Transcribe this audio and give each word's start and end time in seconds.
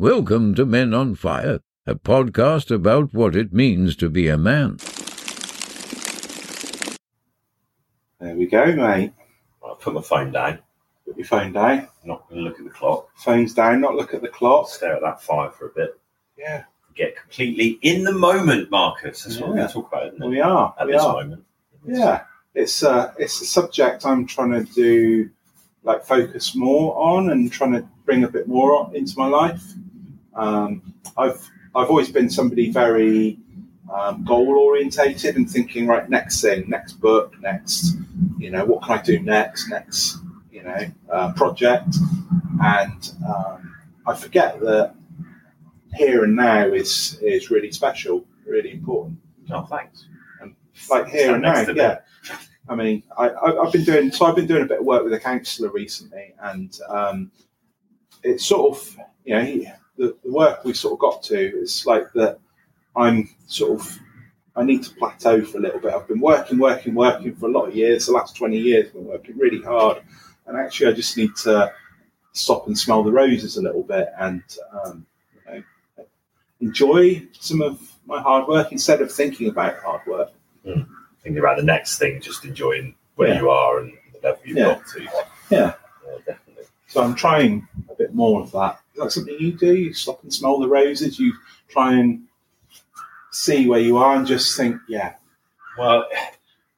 Welcome 0.00 0.54
to 0.54 0.64
Men 0.64 0.94
on 0.94 1.16
Fire, 1.16 1.58
a 1.84 1.96
podcast 1.96 2.70
about 2.72 3.12
what 3.12 3.34
it 3.34 3.52
means 3.52 3.96
to 3.96 4.08
be 4.08 4.28
a 4.28 4.38
man. 4.38 4.76
There 8.20 8.36
we 8.36 8.46
go, 8.46 8.76
mate. 8.76 9.12
I'll 9.60 9.74
put 9.74 9.94
my 9.94 10.00
phone 10.02 10.30
down. 10.30 10.60
Put 11.04 11.16
your 11.16 11.26
phone 11.26 11.52
down. 11.52 11.88
I'm 12.02 12.08
not 12.08 12.28
going 12.28 12.42
to 12.44 12.48
look 12.48 12.60
at 12.60 12.64
the 12.64 12.70
clock. 12.70 13.08
Phone's 13.16 13.54
down, 13.54 13.80
not 13.80 13.96
look 13.96 14.14
at 14.14 14.22
the 14.22 14.28
clock. 14.28 14.68
Stare 14.68 14.94
at 14.94 15.02
that 15.02 15.20
fire 15.20 15.50
for 15.50 15.66
a 15.66 15.70
bit. 15.74 15.98
Yeah, 16.38 16.62
Get 16.94 17.16
completely 17.16 17.80
in 17.82 18.04
the 18.04 18.12
moment, 18.12 18.70
Marcus. 18.70 19.24
That's 19.24 19.38
what 19.40 19.50
we're 19.50 19.56
Yeah. 19.56 19.62
going 19.62 19.68
to 19.68 19.74
talk 19.74 19.88
about, 19.88 20.06
isn't 20.14 20.22
it? 20.22 20.28
we 20.28 20.40
are. 20.40 20.74
At 20.78 20.86
we 20.86 20.92
this 20.92 21.02
are. 21.02 21.12
moment. 21.14 21.44
Yeah, 21.84 22.22
it's 22.54 22.84
uh, 22.84 23.12
it's 23.18 23.40
a 23.40 23.46
subject 23.46 24.04
I'm 24.06 24.26
trying 24.26 24.50
to 24.52 24.72
do, 24.72 25.30
like 25.82 26.04
focus 26.04 26.54
more 26.54 26.96
on 26.96 27.30
and 27.30 27.50
trying 27.50 27.72
to 27.72 27.88
bring 28.04 28.22
a 28.24 28.28
bit 28.28 28.46
more 28.48 28.90
into 28.94 29.14
my 29.18 29.26
life. 29.26 29.62
Um, 30.38 30.94
I've 31.16 31.46
I've 31.74 31.90
always 31.90 32.10
been 32.10 32.30
somebody 32.30 32.70
very 32.70 33.38
um, 33.92 34.24
goal 34.24 34.48
orientated 34.48 35.36
and 35.36 35.48
thinking 35.50 35.86
right 35.86 36.08
next 36.08 36.40
thing, 36.40 36.68
next 36.68 36.94
book, 36.94 37.34
next 37.40 37.96
you 38.38 38.50
know 38.50 38.64
what 38.64 38.82
can 38.82 38.98
I 38.98 39.02
do 39.02 39.20
next, 39.20 39.68
next 39.68 40.18
you 40.50 40.62
know 40.62 40.86
uh, 41.12 41.32
project, 41.34 41.94
and 42.62 43.12
um, 43.26 43.74
I 44.06 44.14
forget 44.14 44.60
that 44.60 44.94
here 45.94 46.24
and 46.24 46.36
now 46.36 46.66
is 46.66 47.18
is 47.20 47.50
really 47.50 47.72
special, 47.72 48.24
really 48.46 48.72
important 48.72 49.18
Oh, 49.50 49.64
thanks. 49.64 50.06
like 50.90 51.08
here 51.08 51.34
and 51.34 51.42
now. 51.42 51.60
Yeah, 51.74 51.98
I 52.68 52.74
mean, 52.74 53.02
I, 53.16 53.30
I've 53.30 53.72
been 53.72 53.84
doing 53.84 54.10
so 54.12 54.26
I've 54.26 54.36
been 54.36 54.46
doing 54.46 54.62
a 54.62 54.66
bit 54.66 54.80
of 54.80 54.86
work 54.86 55.04
with 55.04 55.12
a 55.12 55.20
counsellor 55.20 55.70
recently, 55.70 56.34
and 56.42 56.78
um, 56.88 57.30
it's 58.22 58.44
sort 58.44 58.76
of 58.76 58.96
you 59.24 59.34
know 59.34 59.44
he, 59.44 59.68
the, 59.98 60.16
the 60.24 60.30
work 60.32 60.64
we 60.64 60.72
sort 60.72 60.94
of 60.94 60.98
got 61.00 61.22
to 61.24 61.38
is 61.38 61.84
like 61.84 62.10
that. 62.14 62.38
I'm 62.96 63.28
sort 63.46 63.80
of 63.80 63.98
I 64.56 64.64
need 64.64 64.82
to 64.84 64.90
plateau 64.94 65.44
for 65.44 65.58
a 65.58 65.60
little 65.60 65.78
bit. 65.78 65.92
I've 65.94 66.08
been 66.08 66.20
working, 66.20 66.58
working, 66.58 66.94
working 66.94 67.34
for 67.36 67.46
a 67.46 67.52
lot 67.52 67.66
of 67.68 67.76
years. 67.76 68.06
The 68.06 68.12
last 68.12 68.34
twenty 68.36 68.58
years, 68.58 68.86
I've 68.88 68.94
been 68.94 69.04
working 69.04 69.38
really 69.38 69.62
hard, 69.62 69.98
and 70.46 70.56
actually, 70.56 70.88
I 70.88 70.92
just 70.94 71.16
need 71.16 71.36
to 71.44 71.72
stop 72.32 72.66
and 72.66 72.76
smell 72.78 73.02
the 73.02 73.12
roses 73.12 73.56
a 73.56 73.62
little 73.62 73.82
bit 73.82 74.08
and 74.18 74.42
um, 74.84 75.06
you 75.46 75.52
know, 75.98 76.04
enjoy 76.60 77.26
some 77.32 77.62
of 77.62 77.80
my 78.06 78.20
hard 78.20 78.48
work 78.48 78.72
instead 78.72 79.00
of 79.00 79.10
thinking 79.12 79.48
about 79.48 79.76
hard 79.78 80.00
work. 80.06 80.30
Thinking 80.64 81.38
about 81.38 81.56
the 81.56 81.62
next 81.64 81.98
thing, 81.98 82.20
just 82.20 82.44
enjoying 82.44 82.94
where 83.16 83.28
Yeah. 83.28 83.40
you 83.40 83.50
are 83.50 83.80
and 83.80 83.92
the 84.12 84.28
level 84.28 84.40
you've 84.44 84.56
Yeah. 84.58 84.64
got 84.74 84.86
to. 84.88 85.02
Yeah. 85.02 85.10
Yeah, 85.50 85.72
definitely. 86.26 86.64
So 86.86 87.02
I'm 87.02 87.14
trying 87.14 87.66
bit 88.08 88.14
more 88.14 88.42
of 88.42 88.50
that. 88.52 88.80
Is 88.94 89.02
that 89.02 89.12
something 89.12 89.36
you 89.38 89.52
do? 89.52 89.74
You 89.74 89.92
stop 89.92 90.22
and 90.22 90.32
smell 90.32 90.58
the 90.58 90.68
roses. 90.68 91.18
You 91.18 91.32
try 91.68 91.94
and 91.94 92.22
see 93.30 93.68
where 93.68 93.80
you 93.80 93.98
are 93.98 94.16
and 94.16 94.26
just 94.26 94.56
think, 94.56 94.80
yeah, 94.88 95.14
Well, 95.78 96.06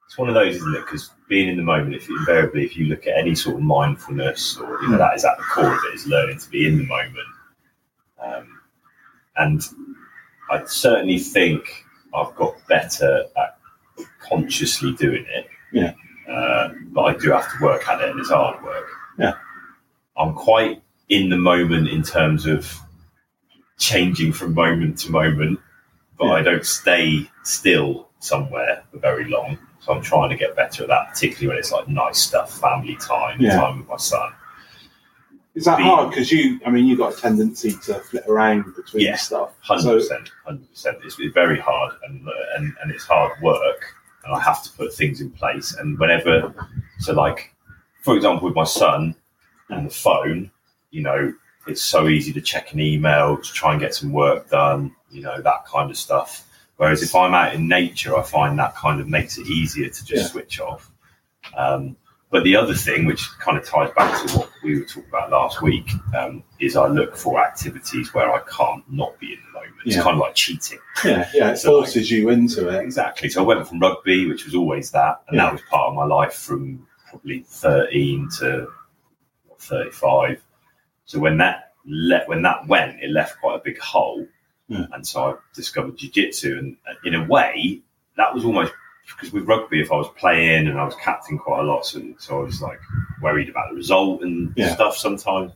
it's 0.07 0.19
one 0.19 0.29
of 0.29 0.35
those, 0.35 0.57
isn't 0.57 0.75
it? 0.75 0.81
Because 0.81 1.11
being 1.29 1.49
in 1.49 1.57
the 1.57 1.63
moment, 1.63 1.95
if 1.95 2.09
you, 2.09 2.19
invariably, 2.19 2.65
if 2.65 2.77
you 2.77 2.87
look 2.87 3.07
at 3.07 3.17
any 3.17 3.35
sort 3.35 3.57
of 3.57 3.63
mindfulness, 3.63 4.59
or 4.59 4.83
you 4.83 4.89
know, 4.89 4.99
that 4.99 5.15
is 5.15 5.25
at 5.25 5.37
the 5.37 5.45
core 5.45 5.73
of 5.73 5.81
it, 5.91 5.95
is 5.95 6.07
learning 6.07 6.39
to 6.39 6.51
be 6.51 6.67
in 6.67 6.79
the 6.79 6.85
moment. 6.85 7.29
Um, 8.23 8.61
and 9.37 9.63
I 10.51 10.65
certainly 10.67 11.19
think 11.19 11.85
I've 12.13 12.35
got 12.35 12.55
better 12.69 13.25
at 13.37 13.59
consciously 14.21 14.93
doing 14.95 15.25
it. 15.29 15.47
Yeah. 15.73 15.95
Uh, 16.29 16.71
but 16.89 17.03
I 17.03 17.15
do 17.17 17.31
have 17.31 17.51
to 17.51 17.65
work 17.65 17.89
at 17.89 18.01
it, 18.03 18.11
and 18.11 18.21
it's 18.21 18.31
hard 18.31 18.63
work. 18.65 18.89
Yeah. 19.19 19.35
I'm 20.17 20.35
quite 20.35 20.83
in 21.11 21.29
the 21.29 21.37
moment 21.37 21.89
in 21.89 22.03
terms 22.03 22.47
of 22.47 22.75
changing 23.79 24.33
from 24.33 24.55
moment 24.55 24.99
to 25.01 25.11
moment, 25.11 25.59
but 26.19 26.27
Yeah. 26.27 26.33
I 26.35 26.43
don't 26.43 26.65
stay 26.65 27.31
still 27.45 28.09
somewhere 28.21 28.83
for 28.91 28.99
very 28.99 29.25
long. 29.25 29.59
So 29.81 29.93
I'm 29.93 30.03
trying 30.03 30.29
to 30.31 30.37
get 30.37 30.55
better 30.55 30.83
at 30.85 30.89
that, 30.91 31.09
particularly 31.13 31.49
when 31.49 31.57
it's 31.59 31.73
like 31.73 31.89
nice 31.89 32.19
stuff, 32.19 32.59
family 32.61 32.97
time, 32.97 33.41
Yeah. 33.41 33.57
time 33.61 33.79
with 33.79 33.89
my 33.89 33.97
son. 33.97 34.33
is 35.57 35.65
that 35.65 35.79
Be- 35.79 35.83
hard? 35.83 36.11
Because 36.11 36.31
you, 36.31 36.61
I 36.65 36.71
mean, 36.71 36.87
you've 36.87 37.01
got 37.01 37.13
a 37.13 37.21
tendency 37.21 37.73
to 37.87 37.95
flit 37.95 38.25
around 38.29 38.73
between 38.77 39.05
Yeah. 39.07 39.17
stuff. 39.17 39.51
Hundred 39.63 39.95
percent, 39.95 40.31
hundred 40.47 40.71
percent. 40.71 40.99
It's 41.05 41.19
it's 41.19 41.35
very 41.35 41.59
hard, 41.59 41.93
and 42.07 42.25
and 42.57 42.73
and 42.81 42.93
it's 42.93 43.05
hard 43.05 43.33
work, 43.43 43.83
and 44.25 44.33
I 44.33 44.39
have 44.41 44.63
to 44.63 44.71
put 44.79 44.95
things 44.95 45.21
in 45.21 45.29
place. 45.31 45.75
And 45.75 45.99
whenever, 45.99 46.55
so 47.01 47.13
like, 47.15 47.53
for 48.05 48.15
example, 48.15 48.47
with 48.47 48.55
my 48.55 48.63
son 48.65 49.17
and 49.71 49.87
the 49.87 49.95
phone, 49.95 50.53
you 50.91 51.03
know, 51.03 51.33
it's 51.67 51.83
so 51.83 52.09
easy 52.09 52.33
to 52.33 52.41
check 52.41 52.73
an 52.73 52.81
email 52.81 53.37
to 53.37 53.53
try 53.53 53.73
and 53.73 53.81
get 53.81 53.95
some 53.95 54.13
work 54.13 54.51
done, 54.51 54.95
you 55.11 55.23
know, 55.23 55.41
that 55.41 55.65
kind 55.67 55.91
of 55.91 55.97
stuff. 55.97 56.47
Whereas 56.77 57.03
if 57.03 57.15
I'm 57.15 57.35
out 57.35 57.55
in 57.55 57.69
nature, 57.69 58.17
I 58.17 58.23
find 58.23 58.59
that 58.59 58.75
kind 58.75 59.01
of 59.01 59.09
makes 59.09 59.39
it 59.39 59.47
easier 59.47 59.89
to 59.89 60.05
just 60.05 60.23
Yeah. 60.23 60.27
switch 60.29 60.61
off. 60.61 60.91
Um, 61.57 61.97
but 62.31 62.45
the 62.45 62.57
other 62.57 62.75
thing, 62.75 63.05
which 63.07 63.29
kind 63.41 63.59
of 63.59 63.65
ties 63.67 63.91
back 63.97 64.27
to 64.27 64.39
what 64.39 64.51
we 64.63 64.79
were 64.79 64.85
talking 64.87 65.09
about 65.09 65.31
last 65.31 65.61
week, 65.63 65.91
um, 66.17 66.43
is 66.61 66.77
I 66.77 66.87
look 66.87 67.17
for 67.17 67.41
activities 67.45 68.15
where 68.15 68.33
I 68.33 68.41
can't 68.51 68.85
not 68.91 69.19
be 69.19 69.33
in 69.35 69.39
the 69.47 69.53
moment. 69.53 69.75
It's 69.85 69.97
kind 69.97 70.11
of 70.15 70.19
like 70.19 70.35
cheating. 70.35 70.79
yeah, 71.05 71.29
yeah, 71.35 71.51
it 71.51 71.57
So, 71.59 71.73
like- 71.73 71.87
forces 71.87 72.11
you 72.11 72.31
into 72.31 72.69
it. 72.69 72.81
Exactly. 72.83 73.29
So 73.29 73.43
I 73.43 73.47
went 73.47 73.67
from 73.69 73.81
rugby, 73.81 74.27
which 74.29 74.45
was 74.45 74.55
always 74.55 74.91
that, 74.93 75.23
and 75.29 75.37
Yeah. 75.37 75.45
that 75.47 75.53
was 75.55 75.63
part 75.63 75.89
of 75.89 75.95
my 75.95 76.05
life 76.05 76.35
from 76.35 76.87
probably 77.11 77.41
13 77.49 78.29
to 78.39 78.69
what, 79.47 79.61
35. 79.61 80.41
So 81.11 81.19
when 81.19 81.39
that 81.39 81.73
le- 81.85 82.23
when 82.27 82.43
that 82.43 82.69
went, 82.69 83.03
it 83.03 83.11
left 83.11 83.41
quite 83.41 83.57
a 83.57 83.63
big 83.65 83.79
hole, 83.81 84.27
Yeah. 84.69 84.87
and 84.93 85.05
so 85.05 85.25
I 85.25 85.35
discovered 85.55 85.97
jiu-jitsu, 85.97 86.57
and 86.57 86.77
uh, 86.89 86.95
in 87.05 87.15
a 87.17 87.25
way, 87.27 87.81
that 88.17 88.33
was 88.33 88.45
almost 88.45 88.73
because 89.09 89.33
with 89.33 89.45
rugby, 89.49 89.81
if 89.81 89.91
I 89.91 89.97
was 89.97 90.07
playing 90.17 90.69
and 90.69 90.79
I 90.79 90.85
was 90.85 90.95
captain 91.03 91.37
quite 91.37 91.59
a 91.61 91.63
lot, 91.65 91.85
so, 91.85 92.01
so 92.19 92.39
I 92.41 92.45
was 92.45 92.63
like 92.63 92.79
worried 93.21 93.49
about 93.49 93.71
the 93.71 93.75
result 93.75 94.23
and 94.23 94.53
Yeah. 94.57 94.73
stuff 94.73 94.97
sometimes. 94.97 95.51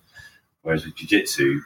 Whereas 0.62 0.84
with 0.84 0.96
jiu-jitsu, 0.96 1.60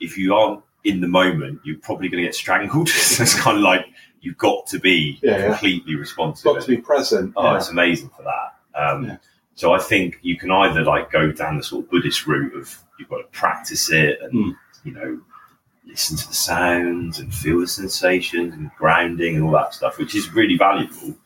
if 0.00 0.18
you 0.18 0.34
aren't 0.34 0.64
in 0.82 1.00
the 1.00 1.06
moment, 1.06 1.60
you're 1.64 1.78
probably 1.78 2.08
going 2.08 2.22
to 2.22 2.26
get 2.26 2.34
strangled. 2.34 2.88
so 3.12 3.22
it's 3.22 3.38
kind 3.40 3.56
of 3.58 3.62
like 3.62 3.86
you've 4.20 4.38
got 4.38 4.66
to 4.68 4.80
be 4.80 5.20
Yeah, 5.22 5.46
completely 5.50 5.94
responsive. 5.94 6.42
Got 6.44 6.62
to 6.62 6.68
be 6.68 6.78
present. 6.78 7.34
oh, 7.36 7.54
it's 7.54 7.68
amazing 7.68 8.08
for 8.16 8.24
that. 8.24 8.48
Um, 8.74 9.04
Yeah. 9.04 9.16
So 9.58 9.72
I 9.72 9.80
think 9.80 10.20
you 10.22 10.36
can 10.36 10.52
either 10.52 10.84
like 10.84 11.10
go 11.10 11.32
down 11.32 11.56
the 11.56 11.64
sort 11.64 11.84
of 11.84 11.90
Buddhist 11.90 12.28
route 12.28 12.54
of 12.54 12.78
you've 12.96 13.08
got 13.08 13.18
to 13.18 13.24
practice 13.32 13.90
it 13.90 14.20
and 14.22 14.32
Mm. 14.32 14.56
you 14.84 14.92
know 14.92 15.20
listen 15.84 16.16
to 16.16 16.28
the 16.28 16.34
sounds 16.34 17.18
and 17.18 17.34
feel 17.34 17.58
the 17.58 17.66
sensations 17.66 18.54
and 18.54 18.70
grounding 18.78 19.34
and 19.34 19.44
all 19.44 19.50
that 19.50 19.74
stuff, 19.74 19.98
which 19.98 20.14
is 20.14 20.32
really 20.32 20.56
valuable. 20.56 21.16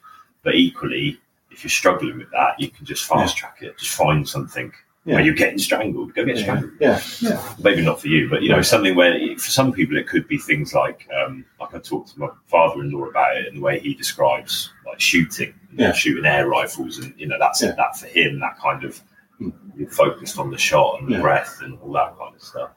But 0.45 0.55
equally, 0.55 1.21
if 1.51 1.63
you're 1.63 1.71
struggling 1.83 2.17
with 2.17 2.31
that, 2.31 2.59
you 2.59 2.71
can 2.71 2.87
just 2.87 3.05
fast 3.05 3.37
track 3.37 3.59
it. 3.61 3.77
Just 3.77 3.95
find 3.95 4.27
something 4.27 4.73
Yeah. 5.05 5.15
where 5.17 5.25
you're 5.25 5.35
getting 5.35 5.59
strangled. 5.59 6.15
Go 6.15 6.25
get 6.25 6.37
yeah, 6.37 6.43
strangled 6.43 6.73
yeah, 6.81 7.01
yeah, 7.21 7.55
maybe 7.63 7.83
not 7.83 8.01
for 8.01 8.07
you, 8.07 8.31
but 8.31 8.43
you 8.43 8.51
know, 8.51 8.63
something 8.63 8.95
where 8.95 9.19
for 9.37 9.51
some 9.51 9.73
people 9.73 9.97
it 9.97 10.07
could 10.07 10.29
be 10.29 10.39
things 10.39 10.75
like, 10.75 11.09
um, 11.13 11.45
like 11.61 11.75
I 11.75 11.81
talked 11.81 12.13
to 12.13 12.21
my 12.21 12.29
father-in-law 12.47 13.07
about 13.07 13.37
it 13.37 13.49
and 13.49 13.57
the 13.57 13.61
way 13.63 13.81
he 13.81 13.95
describes 13.95 14.71
like 14.87 15.01
shooting, 15.01 15.55
you 15.73 15.79
know, 15.79 15.93
shooting 15.93 16.25
air 16.25 16.47
rifles, 16.49 16.99
and 16.99 17.13
you 17.19 17.27
know, 17.27 17.37
that's 17.41 17.61
Yeah. 17.63 17.73
that 17.73 17.97
for 17.97 18.07
him. 18.07 18.39
That 18.41 18.57
kind 18.59 18.85
of 18.85 19.01
Mm. 19.41 19.53
you're 19.77 19.91
focused 19.91 20.39
on 20.39 20.51
the 20.53 20.59
shot 20.59 21.01
and 21.01 21.09
the 21.09 21.15
Yeah. 21.15 21.21
breath 21.21 21.59
and 21.63 21.77
all 21.81 21.93
that 21.95 22.17
kind 22.17 22.37
of 22.37 22.41
stuff. 22.43 22.71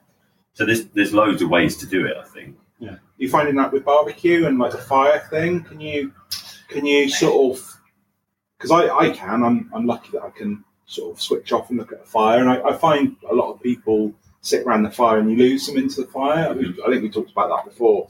So 0.54 0.66
there's 0.66 0.86
there's 0.96 1.14
loads 1.14 1.44
of 1.44 1.50
ways 1.52 1.78
to 1.78 1.86
do 1.86 2.08
it. 2.08 2.18
I 2.18 2.24
think. 2.24 2.56
yeah. 2.80 2.96
You 3.20 3.30
finding 3.30 3.56
that 3.58 3.72
with 3.72 3.86
barbecue 3.86 4.48
and 4.48 4.58
like 4.58 4.72
the 4.72 4.80
fire 4.80 5.20
thing? 5.30 5.64
Can 5.64 5.80
you, 5.80 6.12
can 6.70 6.86
you 6.88 7.08
sort 7.08 7.56
of? 7.56 7.72
Because 8.58 8.72
I, 8.72 8.90
I 8.90 9.10
can. 9.12 9.44
I'm, 9.44 9.70
I'm 9.76 9.86
lucky 9.86 10.10
that 10.14 10.24
I 10.24 10.32
can 10.32 10.64
sort 10.86 11.14
of 11.16 11.22
switch 11.22 11.52
off 11.52 11.70
and 11.70 11.80
look 11.80 11.92
at 11.92 12.02
a 12.02 12.06
fire, 12.06 12.40
and 12.40 12.50
I, 12.50 12.62
I 12.62 12.74
find 12.78 13.16
a 13.30 13.34
lot 13.34 13.52
of 13.52 13.62
people 13.62 14.14
sit 14.42 14.66
around 14.66 14.84
the 14.84 14.92
fire 14.92 15.18
and 15.18 15.30
you 15.32 15.38
lose 15.38 15.66
them 15.66 15.78
into 15.78 16.02
the 16.02 16.08
fire. 16.08 16.48
I, 16.50 16.54
mean, 16.54 16.76
I 16.86 16.90
think 16.90 17.02
we 17.02 17.10
talked 17.10 17.32
about 17.32 17.50
that 17.50 17.66
before, 17.70 18.08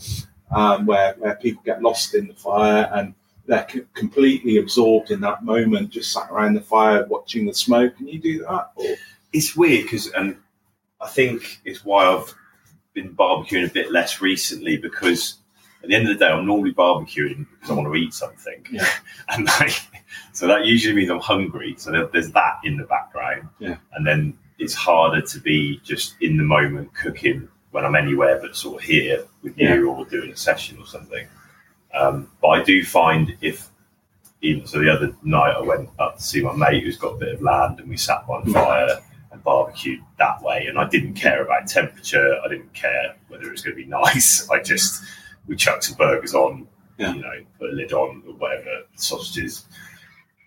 um, 0.53 0.85
where 0.85 1.15
where 1.19 1.35
people 1.35 1.61
get 1.65 1.81
lost 1.81 2.13
in 2.13 2.27
the 2.27 2.33
fire 2.33 2.89
and 2.93 3.13
they're 3.47 3.67
c- 3.69 3.83
completely 3.93 4.57
absorbed 4.57 5.11
in 5.11 5.21
that 5.21 5.43
moment, 5.43 5.91
just 5.91 6.11
sat 6.11 6.29
around 6.31 6.55
the 6.55 6.61
fire 6.61 7.05
watching 7.07 7.45
the 7.45 7.53
smoke. 7.53 7.95
Can 7.97 8.07
you 8.07 8.19
do 8.19 8.39
that? 8.39 8.71
Or, 8.75 8.95
It's 9.31 9.55
weird 9.55 9.83
because, 9.83 10.07
and 10.11 10.35
I 10.99 11.07
think 11.07 11.61
it's 11.63 11.85
why 11.85 12.05
I've 12.05 12.33
been 12.93 13.15
barbecuing 13.15 13.69
a 13.69 13.73
bit 13.73 13.91
less 13.91 14.19
recently 14.21 14.77
because 14.77 15.35
at 15.83 15.89
the 15.89 15.95
end 15.95 16.09
of 16.09 16.17
the 16.17 16.25
day, 16.25 16.31
I'm 16.31 16.45
normally 16.47 16.73
barbecuing 16.73 17.45
because 17.53 17.69
I 17.69 17.73
want 17.73 17.87
to 17.87 17.95
eat 17.95 18.13
something, 18.13 18.65
Yeah. 18.71 18.87
and 19.29 19.45
like, 19.45 19.79
so 20.35 20.47
that 20.47 20.65
usually 20.65 20.93
means 20.95 21.09
I'm 21.09 21.19
hungry. 21.19 21.75
So 21.77 22.07
there's 22.11 22.31
that 22.31 22.59
in 22.63 22.77
the 22.77 22.83
background, 22.85 23.49
Yeah. 23.59 23.77
and 23.93 24.05
then 24.05 24.37
it's 24.59 24.73
harder 24.73 25.21
to 25.21 25.39
be 25.39 25.79
just 25.83 26.15
in 26.21 26.37
the 26.37 26.43
moment 26.43 26.93
cooking 26.93 27.47
when 27.71 27.83
I'm 27.85 27.95
anywhere 27.95 28.39
but 28.41 28.55
sort 28.55 28.81
of 28.81 28.87
here 28.87 29.25
with 29.43 29.57
you 29.57 29.89
or 29.89 30.05
doing 30.05 30.31
a 30.31 30.35
session 30.35 30.77
or 30.79 30.85
something. 30.87 31.27
Um, 31.93 32.29
but 32.41 32.47
I 32.49 32.63
do 32.63 32.83
find 32.83 33.35
if 33.41 33.69
even 34.41 34.65
so, 34.67 34.79
the 34.79 34.89
other 34.89 35.15
night 35.23 35.55
I 35.57 35.61
went 35.61 35.89
up 35.99 36.17
to 36.17 36.23
see 36.23 36.41
my 36.43 36.53
mate 36.55 36.83
who's 36.83 36.97
got 36.97 37.13
a 37.13 37.17
bit 37.17 37.33
of 37.35 37.41
land, 37.41 37.79
and 37.79 37.89
we 37.89 37.97
sat 37.97 38.27
by 38.27 38.41
the 38.43 38.51
fire 38.51 39.01
and 39.31 39.43
barbecued 39.43 40.01
that 40.19 40.41
way. 40.41 40.67
And 40.67 40.77
I 40.77 40.87
didn't 40.87 41.15
care 41.15 41.43
about 41.43 41.67
temperature. 41.67 42.37
I 42.45 42.47
didn't 42.47 42.73
care 42.73 43.15
whether 43.27 43.45
it 43.45 43.51
was 43.51 43.61
going 43.61 43.75
to 43.75 43.81
be 43.83 43.89
nice. 44.03 44.47
I 44.49 44.61
just 44.61 45.03
we 45.47 45.55
chucked 45.55 45.85
some 45.85 45.97
burgers 45.97 46.33
on, 46.35 46.67
Yeah. 46.97 47.13
you 47.13 47.21
know, 47.21 47.43
put 47.59 47.71
a 47.71 47.73
lid 47.73 47.91
on 47.93 48.23
or 48.27 48.33
whatever 48.35 48.83
sausages, 48.95 49.65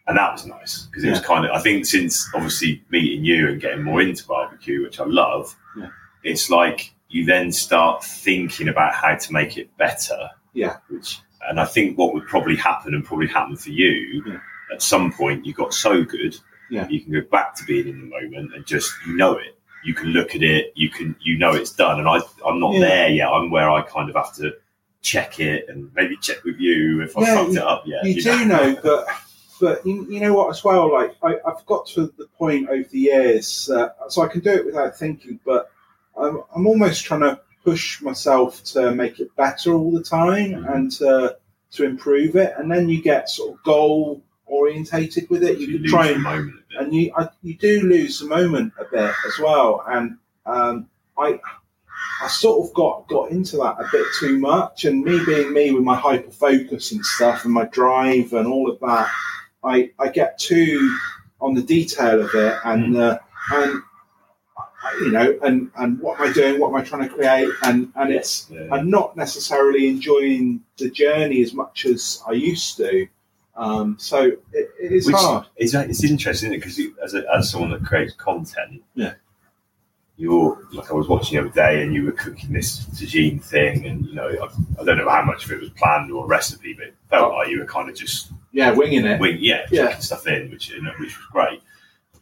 and 0.09 0.17
that 0.19 0.33
was 0.33 0.47
nice 0.47 0.87
because 0.87 1.05
it 1.05 1.11
was 1.11 1.21
kind 1.21 1.45
of. 1.45 1.53
I 1.53 1.61
think 1.61 1.87
since 1.87 2.29
obviously 2.35 2.83
meeting 2.91 3.25
you 3.25 3.49
and 3.49 3.61
getting 3.61 3.83
more 3.85 4.01
into 4.03 4.27
barbecue, 4.27 4.83
which 4.83 4.99
I 4.99 5.05
love, 5.05 5.55
Yeah. 5.77 5.91
it's 6.25 6.51
like 6.51 6.93
you 7.11 7.25
then 7.25 7.53
start 7.53 8.03
thinking 8.05 8.69
about 8.69 8.93
how 8.95 9.15
to 9.17 9.33
make 9.33 9.57
it 9.57 9.75
better. 9.77 10.31
Yeah. 10.55 10.79
Which 10.89 11.21
and 11.49 11.61
I 11.61 11.65
think 11.65 11.97
what 11.97 12.13
would 12.15 12.27
probably 12.27 12.57
happen 12.57 12.95
and 12.95 13.05
probably 13.05 13.29
happen 13.29 13.57
for 13.57 13.71
you 13.71 14.23
Yeah. 14.27 14.41
at 14.73 14.83
some 14.83 15.13
point, 15.13 15.47
you 15.47 15.55
got 15.55 15.73
so 15.73 16.03
good, 16.03 16.37
Yeah. 16.71 16.87
you 16.89 17.01
can 17.01 17.13
go 17.13 17.21
back 17.23 17.55
to 17.57 17.65
being 17.65 17.87
in 17.89 18.01
the 18.01 18.07
moment 18.07 18.55
and 18.55 18.67
just 18.67 18.93
you 19.07 19.15
know 19.17 19.37
it. 19.37 19.57
You 19.85 19.95
can 19.95 20.09
look 20.09 20.35
at 20.35 20.43
it, 20.43 20.73
you 20.75 20.91
can 20.91 21.15
you 21.21 21.39
know 21.39 21.53
it's 21.55 21.71
done. 21.71 22.01
And 22.01 22.09
I 22.09 22.21
I'm 22.47 22.59
not 22.61 22.75
Yeah. 22.75 22.81
there 22.81 23.09
yet. 23.11 23.29
I'm 23.29 23.51
where 23.51 23.71
I 23.71 23.83
kind 23.83 24.09
of 24.11 24.17
have 24.17 24.35
to 24.37 24.55
check 25.01 25.39
it 25.39 25.67
and 25.69 25.91
maybe 25.95 26.17
check 26.17 26.43
with 26.45 26.59
you 26.59 27.03
if 27.03 27.17
I 27.17 27.21
Yeah, 27.23 27.35
fucked 27.37 27.53
it 27.53 27.59
up 27.63 27.85
yet. 27.87 28.05
you 28.05 28.21
do 28.21 28.45
know, 28.45 28.77
but 28.83 29.07
but 29.61 29.85
you, 29.87 30.07
you 30.11 30.21
know 30.21 30.35
what 30.35 30.51
as 30.51 30.65
well. 30.65 30.93
Like 30.93 31.17
I, 31.23 31.37
I've 31.47 31.65
got 31.67 31.87
to 31.89 32.13
the 32.19 32.27
point 32.39 32.69
over 32.69 32.89
the 32.89 32.99
years, 32.99 33.71
uh, 33.71 33.91
so 34.09 34.23
I 34.23 34.29
can 34.29 34.41
do 34.41 34.51
it 34.51 34.67
without 34.67 34.97
thinking. 34.97 35.41
But 35.45 35.71
I'm, 36.17 36.43
I'm 36.55 36.67
almost 36.67 37.05
trying 37.05 37.21
to 37.21 37.41
push 37.65 38.01
myself 38.01 38.63
to 38.65 38.95
make 38.95 39.21
it 39.21 39.35
better 39.37 39.75
all 39.75 39.91
the 39.93 40.03
time 40.03 40.53
Mhm. 40.53 40.75
and 40.75 40.93
to 40.93 41.37
to 41.73 41.85
improve 41.85 42.35
it. 42.37 42.55
And 42.57 42.71
then 42.71 42.89
you 42.89 43.03
get 43.03 43.29
sort 43.29 43.53
of 43.55 43.63
goal 43.63 44.23
orientated 44.47 45.29
with 45.29 45.43
it. 45.43 45.59
You, 45.59 45.67
can 45.67 45.83
lose 45.83 45.91
try 45.91 46.09
the 46.09 46.15
and 46.15 46.23
moment 46.23 46.63
and 46.79 46.95
you 46.95 47.13
I, 47.17 47.29
you 47.43 47.55
do 47.55 47.83
lose 47.83 48.21
the 48.21 48.27
moment 48.27 48.73
a 48.81 48.85
bit 48.85 49.15
as 49.27 49.39
well. 49.39 49.85
And 49.87 50.17
um, 50.47 50.89
I 51.19 51.39
I 52.23 52.29
sort 52.29 52.67
of 52.67 52.75
got 52.75 53.07
got 53.09 53.31
into 53.31 53.57
that 53.59 53.77
a 53.79 53.89
bit 53.93 54.07
too 54.19 54.39
much. 54.39 54.85
And 54.87 55.05
me 55.05 55.23
being 55.27 55.53
me 55.53 55.73
with 55.73 55.85
my 55.85 55.97
hyper 55.97 56.31
focus 56.31 56.93
and 56.93 57.05
stuff 57.05 57.45
and 57.45 57.53
my 57.53 57.65
drive 57.67 58.33
and 58.33 58.47
all 58.47 58.71
of 58.71 58.81
that, 58.81 59.11
I 59.69 59.91
I 59.99 60.09
get 60.09 60.39
too 60.39 60.97
on 61.41 61.55
the 61.55 61.63
detail 61.63 62.21
of 62.23 62.35
it 62.35 62.57
and 62.65 62.97
uh, 62.97 63.19
and 63.53 63.83
you 65.01 65.11
know 65.13 65.39
and 65.43 65.71
and 65.77 65.99
what 66.01 66.19
am 66.21 66.29
I 66.29 66.33
doing? 66.33 66.61
What 66.61 66.69
am 66.71 66.77
I 66.77 66.83
trying 66.85 67.09
to 67.09 67.15
create? 67.15 67.49
And 67.65 67.93
and 67.97 68.13
it's 68.13 68.49
Yeah. 68.51 68.69
I'm 68.73 68.91
not 68.91 69.17
necessarily 69.17 69.89
enjoying 69.89 70.63
the 70.79 70.91
journey 70.91 71.43
as 71.43 71.53
much 71.53 71.85
as 71.87 72.23
I 72.27 72.33
used 72.33 72.77
to. 72.79 73.07
Um, 73.57 73.97
so 73.99 74.19
it, 74.53 74.71
it 74.81 74.93
is 74.93 75.07
Which 75.07 75.17
hard. 75.17 75.47
is 75.57 75.75
it's 75.75 76.05
interesting, 76.05 76.53
isn't 76.53 76.55
it? 76.55 76.59
Because 76.59 76.81
as 77.03 77.15
a, 77.15 77.25
as 77.37 77.51
someone 77.51 77.71
that 77.71 77.85
creates 77.85 78.15
content, 78.15 78.83
Yeah. 78.95 79.15
you're 80.17 80.65
like 80.73 80.91
I 80.91 80.95
was 80.95 81.09
watching 81.09 81.37
the 81.37 81.45
other 81.45 81.55
day, 81.55 81.83
and 81.83 81.93
you 81.93 82.05
were 82.05 82.13
cooking 82.13 82.53
this 82.53 82.87
tagine 82.87 83.43
thing, 83.43 83.85
and 83.87 84.07
you 84.07 84.15
know 84.15 84.29
I, 84.29 84.81
I 84.81 84.85
don't 84.85 84.97
know 84.99 85.09
how 85.09 85.25
much 85.25 85.45
of 85.45 85.51
it 85.53 85.61
was 85.61 85.71
planned 85.71 86.11
or 86.13 86.25
a 86.25 86.29
recipe, 86.29 86.73
but 86.73 86.87
it 86.89 86.95
felt 87.11 87.33
like 87.35 87.49
you 87.49 87.59
were 87.59 87.67
kind 87.67 87.89
of 87.91 87.97
just 87.97 88.31
Yeah, 88.53 88.71
winging 88.73 89.05
it. 89.05 89.21
wing, 89.21 89.39
yeah, 89.41 89.67
Yeah. 89.71 89.99
stuff 89.99 90.27
in, 90.27 90.51
which 90.51 90.71
you 90.71 90.81
know, 90.83 90.93
which 90.99 91.17
was 91.17 91.27
great. 91.31 91.63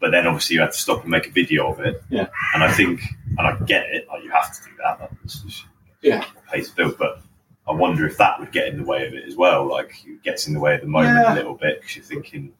But 0.01 0.11
then 0.11 0.27
obviously 0.27 0.55
you 0.57 0.61
had 0.63 0.73
to 0.73 0.79
stop 0.79 1.03
and 1.03 1.11
make 1.11 1.27
a 1.27 1.31
video 1.31 1.71
of 1.73 1.81
it. 1.81 2.03
Yeah. 2.11 2.27
And 2.55 2.63
I 2.63 2.71
think, 2.71 3.01
and 3.39 3.47
I 3.47 3.57
get 3.65 3.87
it, 3.91 4.07
like 4.09 4.23
you 4.25 4.31
have 4.31 4.53
to 4.55 4.63
do 4.69 4.71
that. 4.85 5.11
That's 5.23 5.41
just, 5.41 5.65
Yeah. 6.03 6.25
pays 6.53 6.71
the 6.71 6.77
bill. 6.85 6.95
But 6.99 7.23
I 7.69 7.73
wonder 7.73 8.07
if 8.07 8.19
that 8.19 8.39
would 8.39 8.53
get 8.53 8.69
in 8.69 8.79
the 8.79 8.85
way 8.85 9.07
of 9.07 9.15
it 9.15 9.25
as 9.25 9.37
well. 9.37 9.67
Like 9.67 9.93
it 10.07 10.23
gets 10.23 10.47
in 10.49 10.55
the 10.55 10.61
way 10.61 10.75
of 10.75 10.81
the 10.83 10.87
moment 10.87 11.17
Yeah. 11.17 11.33
a 11.33 11.37
little 11.37 11.55
bit 11.55 11.81
because 11.81 11.97
you're 11.97 12.05
thinking 12.05 12.53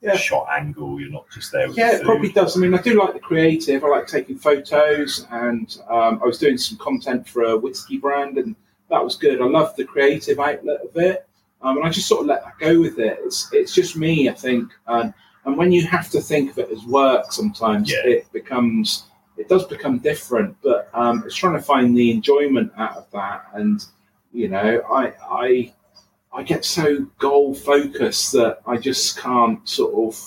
Yeah. 0.00 0.16
shot 0.16 0.46
angle. 0.56 1.00
You're 1.00 1.10
not 1.10 1.24
just 1.30 1.50
there. 1.50 1.66
With 1.66 1.76
Yeah, 1.78 1.92
the 1.94 2.00
it 2.00 2.04
probably 2.04 2.30
does. 2.30 2.56
I 2.56 2.60
mean, 2.60 2.74
I 2.74 2.78
do 2.82 2.94
like 3.02 3.14
the 3.14 3.18
creative. 3.20 3.82
I 3.84 3.88
like 3.88 4.06
taking 4.06 4.36
photos, 4.38 5.26
and 5.30 5.76
um, 5.88 6.20
I 6.22 6.26
was 6.26 6.38
doing 6.38 6.58
some 6.58 6.78
content 6.78 7.26
for 7.28 7.42
a 7.44 7.56
whiskey 7.56 7.96
brand, 7.98 8.36
and 8.38 8.54
that 8.90 9.02
was 9.02 9.16
good. 9.16 9.40
I 9.40 9.46
love 9.46 9.74
the 9.76 9.84
creative 9.84 10.38
outlet 10.38 10.80
of 10.82 10.96
it, 10.96 11.26
um, 11.64 11.78
and 11.78 11.86
I 11.86 11.90
just 11.90 12.06
sort 12.08 12.20
of 12.20 12.26
let 12.28 12.44
that 12.44 12.58
go 12.60 12.80
with 12.80 12.98
it. 13.00 13.18
It's 13.24 13.48
it's 13.52 13.74
just 13.74 13.96
me, 13.96 14.28
I 14.28 14.32
think, 14.34 14.70
and 14.86 15.12
and 15.44 15.56
when 15.56 15.72
you 15.72 15.84
have 15.86 16.08
to 16.10 16.20
think 16.20 16.50
of 16.52 16.58
it 16.58 16.70
as 16.70 16.84
work, 16.84 17.32
sometimes 17.32 17.90
Yeah. 17.90 18.04
it 18.04 18.32
becomes 18.32 19.04
it 19.36 19.48
does 19.48 19.64
become 19.66 19.98
different. 19.98 20.56
But 20.62 20.88
um, 20.94 21.22
it's 21.26 21.34
trying 21.34 21.54
to 21.54 21.62
find 21.62 21.96
the 21.96 22.10
enjoyment 22.12 22.70
out 22.78 22.96
of 22.96 23.10
that, 23.12 23.46
and 23.54 23.84
you 24.32 24.48
know, 24.48 24.80
I 24.92 25.12
I. 25.44 25.72
I 26.36 26.42
get 26.42 26.64
so 26.64 27.06
goal 27.20 27.54
focused 27.54 28.32
that 28.32 28.58
I 28.66 28.76
just 28.76 29.16
can't 29.18 29.60
sort 29.68 29.94
of 29.94 30.20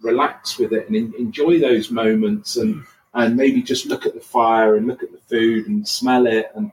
relax 0.00 0.58
with 0.58 0.72
it 0.72 0.86
and 0.88 0.96
en- 0.96 1.12
enjoy 1.18 1.58
those 1.60 1.90
moments 1.90 2.56
and 2.56 2.82
and 3.12 3.36
maybe 3.36 3.62
just 3.62 3.84
look 3.84 4.06
at 4.06 4.14
the 4.14 4.20
fire 4.20 4.76
and 4.76 4.86
look 4.86 5.02
at 5.02 5.12
the 5.12 5.18
food 5.18 5.66
and 5.68 5.86
smell 5.86 6.26
it 6.26 6.50
and 6.54 6.72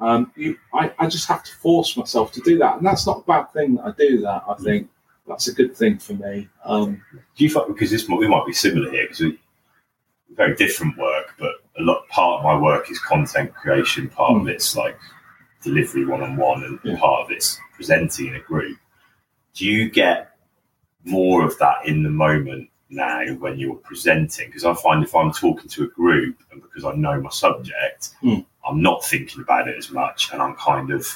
um, 0.00 0.32
you, 0.36 0.56
I, 0.72 0.92
I 0.98 1.06
just 1.08 1.26
have 1.28 1.42
to 1.44 1.52
force 1.56 1.96
myself 1.96 2.32
to 2.32 2.40
do 2.40 2.58
that 2.58 2.76
and 2.78 2.86
that's 2.86 3.06
not 3.06 3.18
a 3.20 3.24
bad 3.24 3.52
thing 3.52 3.74
that 3.76 3.84
I 3.86 3.92
do 3.98 4.20
that 4.22 4.44
I 4.48 4.54
think 4.54 4.88
that's 5.26 5.48
a 5.48 5.52
good 5.54 5.76
thing 5.76 5.98
for 5.98 6.14
me 6.14 6.48
um, 6.64 7.02
Do 7.36 7.44
you 7.44 7.50
find 7.50 7.66
because 7.68 7.90
this 7.90 8.08
might, 8.08 8.18
we 8.18 8.28
might 8.28 8.46
be 8.46 8.52
similar 8.52 8.90
here 8.90 9.04
because 9.04 9.20
we 9.20 9.38
very 10.36 10.54
different 10.54 10.96
work, 10.96 11.34
but 11.38 11.50
a 11.78 11.82
lot 11.82 12.06
part 12.08 12.38
of 12.38 12.44
my 12.44 12.56
work 12.56 12.90
is 12.90 12.98
content 13.00 13.52
creation. 13.54 14.08
Part 14.08 14.36
of 14.36 14.42
Mm. 14.42 14.50
it's 14.50 14.76
like 14.76 14.96
delivery 15.62 16.04
one 16.04 16.22
on 16.22 16.36
one, 16.36 16.62
and 16.62 16.78
Yeah. 16.84 16.96
part 16.98 17.24
of 17.24 17.30
it's 17.32 17.58
presenting 17.74 18.28
in 18.28 18.36
a 18.36 18.40
group. 18.40 18.78
Do 19.54 19.64
you 19.66 19.90
get 19.90 20.36
more 21.04 21.44
of 21.44 21.58
that 21.58 21.86
in 21.86 22.02
the 22.04 22.10
moment 22.10 22.70
now 22.88 23.24
when 23.34 23.58
you're 23.58 23.76
presenting? 23.76 24.46
Because 24.48 24.64
I 24.64 24.74
find 24.74 25.02
if 25.02 25.14
I'm 25.14 25.32
talking 25.32 25.68
to 25.70 25.84
a 25.84 25.88
group 25.88 26.36
and 26.52 26.62
because 26.62 26.84
I 26.84 26.92
know 26.94 27.20
my 27.20 27.30
subject, 27.30 28.10
Mm. 28.22 28.44
I'm 28.68 28.82
not 28.82 29.04
thinking 29.04 29.40
about 29.42 29.68
it 29.68 29.76
as 29.76 29.90
much, 29.90 30.30
and 30.32 30.42
I'm 30.42 30.54
kind 30.56 30.90
of 30.90 31.06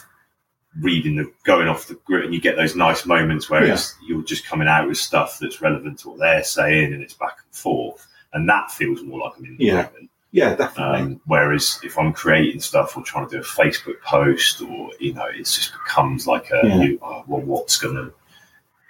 reading 0.80 1.16
the 1.16 1.30
going 1.44 1.68
off 1.68 1.86
the 1.86 1.94
grid 2.06 2.24
and 2.24 2.32
you 2.32 2.40
get 2.40 2.56
those 2.56 2.74
nice 2.74 3.04
moments 3.04 3.50
where 3.50 3.66
Yeah. 3.66 3.74
it's, 3.74 3.94
you're 4.06 4.22
just 4.22 4.46
coming 4.46 4.68
out 4.68 4.88
with 4.88 4.96
stuff 4.96 5.38
that's 5.38 5.60
relevant 5.60 5.98
to 6.00 6.08
what 6.10 6.18
they're 6.20 6.42
saying 6.42 6.94
and 6.94 7.02
it's 7.02 7.12
back 7.12 7.36
and 7.44 7.54
forth 7.54 8.06
and 8.32 8.48
that 8.48 8.70
feels 8.70 9.02
more 9.02 9.20
like 9.20 9.32
I'm 9.36 9.44
in 9.44 9.56
the 9.58 9.64
Yeah. 9.66 9.74
moment 9.82 10.08
yeah 10.30 10.54
definitely 10.54 11.00
um, 11.00 11.20
whereas 11.26 11.78
if 11.84 11.98
I'm 11.98 12.14
creating 12.14 12.60
stuff 12.62 12.96
or 12.96 13.02
trying 13.02 13.28
to 13.28 13.36
do 13.36 13.40
a 13.42 13.44
Facebook 13.44 14.00
post 14.00 14.62
or 14.62 14.92
you 14.98 15.12
know 15.12 15.26
it 15.26 15.40
just 15.44 15.72
becomes 15.74 16.26
like 16.26 16.50
a 16.50 16.66
Yeah. 16.66 16.82
you, 16.84 16.98
oh, 17.02 17.22
well 17.26 17.42
what's 17.42 17.76
gonna 17.78 18.10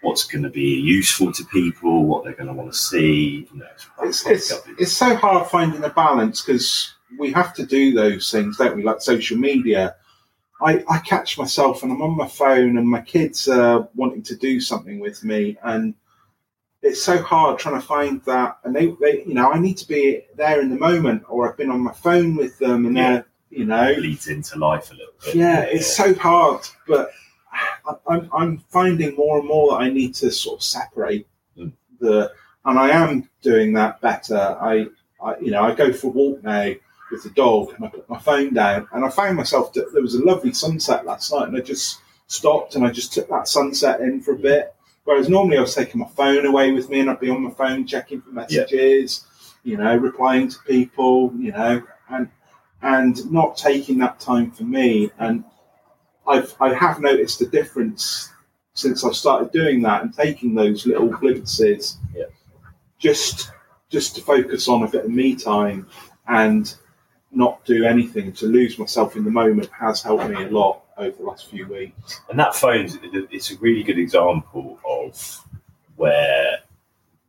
what's 0.02 0.22
gonna 0.22 0.50
be 0.50 0.76
useful 0.78 1.32
to 1.32 1.44
people 1.46 2.04
what 2.04 2.22
they're 2.22 2.32
gonna 2.34 2.52
want 2.52 2.72
to 2.72 2.78
see 2.78 3.48
you 3.52 3.58
know 3.58 3.66
it's, 4.04 4.24
it's, 4.24 4.52
it's 4.78 4.92
so 4.92 5.16
hard 5.16 5.48
finding 5.50 5.82
a 5.82 5.88
balance 5.90 6.42
because 6.42 6.94
we 7.18 7.32
have 7.32 7.54
to 7.54 7.66
do 7.66 7.92
those 7.92 8.30
things, 8.30 8.56
don't 8.56 8.76
we? 8.76 8.82
Like 8.82 9.00
social 9.00 9.36
media. 9.36 9.96
I, 10.60 10.84
I 10.88 10.98
catch 11.00 11.38
myself 11.38 11.82
and 11.82 11.90
I'm 11.90 12.02
on 12.02 12.16
my 12.16 12.28
phone 12.28 12.78
and 12.78 12.86
my 12.88 13.00
kids 13.00 13.48
are 13.48 13.88
wanting 13.96 14.22
to 14.24 14.36
do 14.36 14.60
something 14.60 15.00
with 15.00 15.24
me 15.24 15.58
and 15.64 15.94
it's 16.82 17.02
so 17.02 17.20
hard 17.22 17.58
trying 17.58 17.80
to 17.80 17.86
find 17.86 18.22
that 18.26 18.58
and 18.64 18.74
they, 18.74 18.86
they 19.00 19.24
you 19.26 19.34
know 19.34 19.50
I 19.52 19.58
need 19.58 19.76
to 19.78 19.88
be 19.88 20.22
there 20.36 20.60
in 20.60 20.68
the 20.70 20.76
moment 20.78 21.24
or 21.28 21.50
I've 21.50 21.56
been 21.56 21.70
on 21.70 21.80
my 21.80 21.92
phone 21.92 22.36
with 22.36 22.58
them 22.60 22.86
and 22.86 22.96
Yeah. 22.96 23.12
they're 23.12 23.26
you 23.50 23.64
know 23.64 23.92
leads 23.98 24.28
into 24.28 24.56
life 24.56 24.90
a 24.92 24.94
little 24.94 25.14
bit 25.24 25.34
yeah, 25.34 25.62
it's 25.62 25.96
so 25.96 26.14
hard, 26.14 26.60
but 26.86 27.10
I, 27.52 27.94
I'm, 28.08 28.30
I'm 28.32 28.58
finding 28.68 29.16
more 29.16 29.40
and 29.40 29.48
more 29.48 29.72
that 29.72 29.78
I 29.82 29.90
need 29.90 30.14
to 30.16 30.30
sort 30.30 30.60
of 30.60 30.62
separate 30.64 31.26
Mm. 31.58 31.72
the, 32.00 32.32
and 32.64 32.78
I 32.78 32.90
am 32.90 33.28
doing 33.42 33.72
that 33.74 34.00
better. 34.00 34.38
I, 34.38 34.86
I, 35.22 35.38
you 35.40 35.50
know, 35.50 35.64
I 35.64 35.74
go 35.74 35.92
for 35.92 36.06
a 36.06 36.10
walk 36.10 36.42
now 36.44 36.72
with 37.12 37.22
the 37.22 37.30
dog, 37.30 37.74
and 37.74 37.84
I 37.84 37.88
put 37.88 38.08
my 38.08 38.18
phone 38.18 38.54
down, 38.54 38.88
and 38.92 39.04
I 39.04 39.10
found 39.10 39.36
myself 39.36 39.72
that 39.74 39.92
there 39.92 40.02
was 40.02 40.16
a 40.16 40.24
lovely 40.24 40.52
sunset 40.52 41.06
last 41.06 41.32
night, 41.32 41.48
and 41.48 41.56
I 41.56 41.60
just 41.60 42.00
stopped 42.26 42.74
and 42.74 42.84
I 42.84 42.90
just 42.90 43.12
took 43.12 43.28
that 43.28 43.46
sunset 43.46 44.00
in 44.00 44.22
for 44.22 44.32
a 44.32 44.38
bit. 44.38 44.74
Whereas 45.04 45.28
normally 45.28 45.58
I 45.58 45.62
was 45.62 45.74
taking 45.74 46.00
my 46.00 46.08
phone 46.08 46.46
away 46.46 46.72
with 46.72 46.88
me, 46.88 47.00
and 47.00 47.10
I'd 47.10 47.20
be 47.20 47.30
on 47.30 47.42
my 47.42 47.50
phone 47.50 47.86
checking 47.86 48.20
for 48.20 48.30
messages, 48.30 49.26
you 49.64 49.76
know, 49.76 49.94
replying 49.96 50.48
to 50.48 50.58
people, 50.66 51.32
you 51.38 51.52
know, 51.52 51.82
and 52.08 52.28
and 52.82 53.30
not 53.30 53.56
taking 53.56 53.98
that 53.98 54.18
time 54.18 54.50
for 54.50 54.64
me. 54.64 55.10
And 55.18 55.44
I've 56.26 56.54
I 56.60 56.72
have 56.72 57.00
noticed 57.00 57.40
a 57.42 57.46
difference 57.46 58.30
since 58.74 59.04
I've 59.04 59.16
started 59.16 59.52
doing 59.52 59.82
that 59.82 60.02
and 60.02 60.14
taking 60.14 60.54
those 60.54 60.86
little 60.86 61.08
glimpses. 61.08 61.98
Yeah. 62.14 62.24
Just 62.98 63.50
just 63.90 64.14
to 64.16 64.22
focus 64.22 64.68
on 64.68 64.84
a 64.84 64.88
bit 64.88 65.04
of 65.04 65.10
me 65.10 65.34
time 65.34 65.86
and 66.28 66.74
not 67.32 67.64
do 67.64 67.84
anything 67.84 68.32
to 68.32 68.46
lose 68.46 68.78
myself 68.78 69.16
in 69.16 69.24
the 69.24 69.30
moment 69.30 69.70
has 69.78 70.02
helped 70.02 70.28
me 70.28 70.44
a 70.44 70.48
lot 70.48 70.82
over 70.98 71.16
the 71.16 71.22
last 71.24 71.48
few 71.48 71.66
weeks. 71.66 72.20
And 72.28 72.38
that 72.38 72.54
phone's 72.54 72.98
it's 73.02 73.50
a 73.50 73.56
really 73.58 73.82
good 73.82 73.98
example 73.98 74.78
of 74.86 75.44
where, 75.96 76.58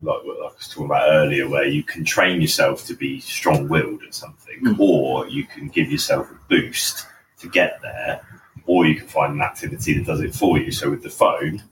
like 0.02 0.24
what 0.24 0.38
I 0.40 0.54
was 0.56 0.68
talking 0.68 0.86
about 0.86 1.10
earlier, 1.10 1.48
where 1.48 1.66
you 1.66 1.84
can 1.84 2.04
train 2.04 2.42
yourself 2.42 2.86
to 2.88 2.96
be 2.96 3.20
strong 3.22 3.70
willed 3.70 4.04
at 4.04 4.14
something, 4.14 4.60
Mm. 4.62 4.80
or 4.80 5.28
you 5.28 5.46
can 5.46 5.70
give 5.70 5.92
yourself 5.92 6.30
a 6.30 6.38
boost 6.50 7.08
to 7.40 7.50
get 7.50 7.82
there, 7.82 8.22
or 8.66 8.86
you 8.86 8.96
can 8.96 9.08
find 9.08 9.34
an 9.34 9.42
activity 9.42 9.94
that 9.94 10.06
does 10.06 10.22
it 10.22 10.36
for 10.36 10.58
you. 10.60 10.72
So 10.72 10.90
with 10.90 11.04
the 11.04 11.10
phone, 11.10 11.64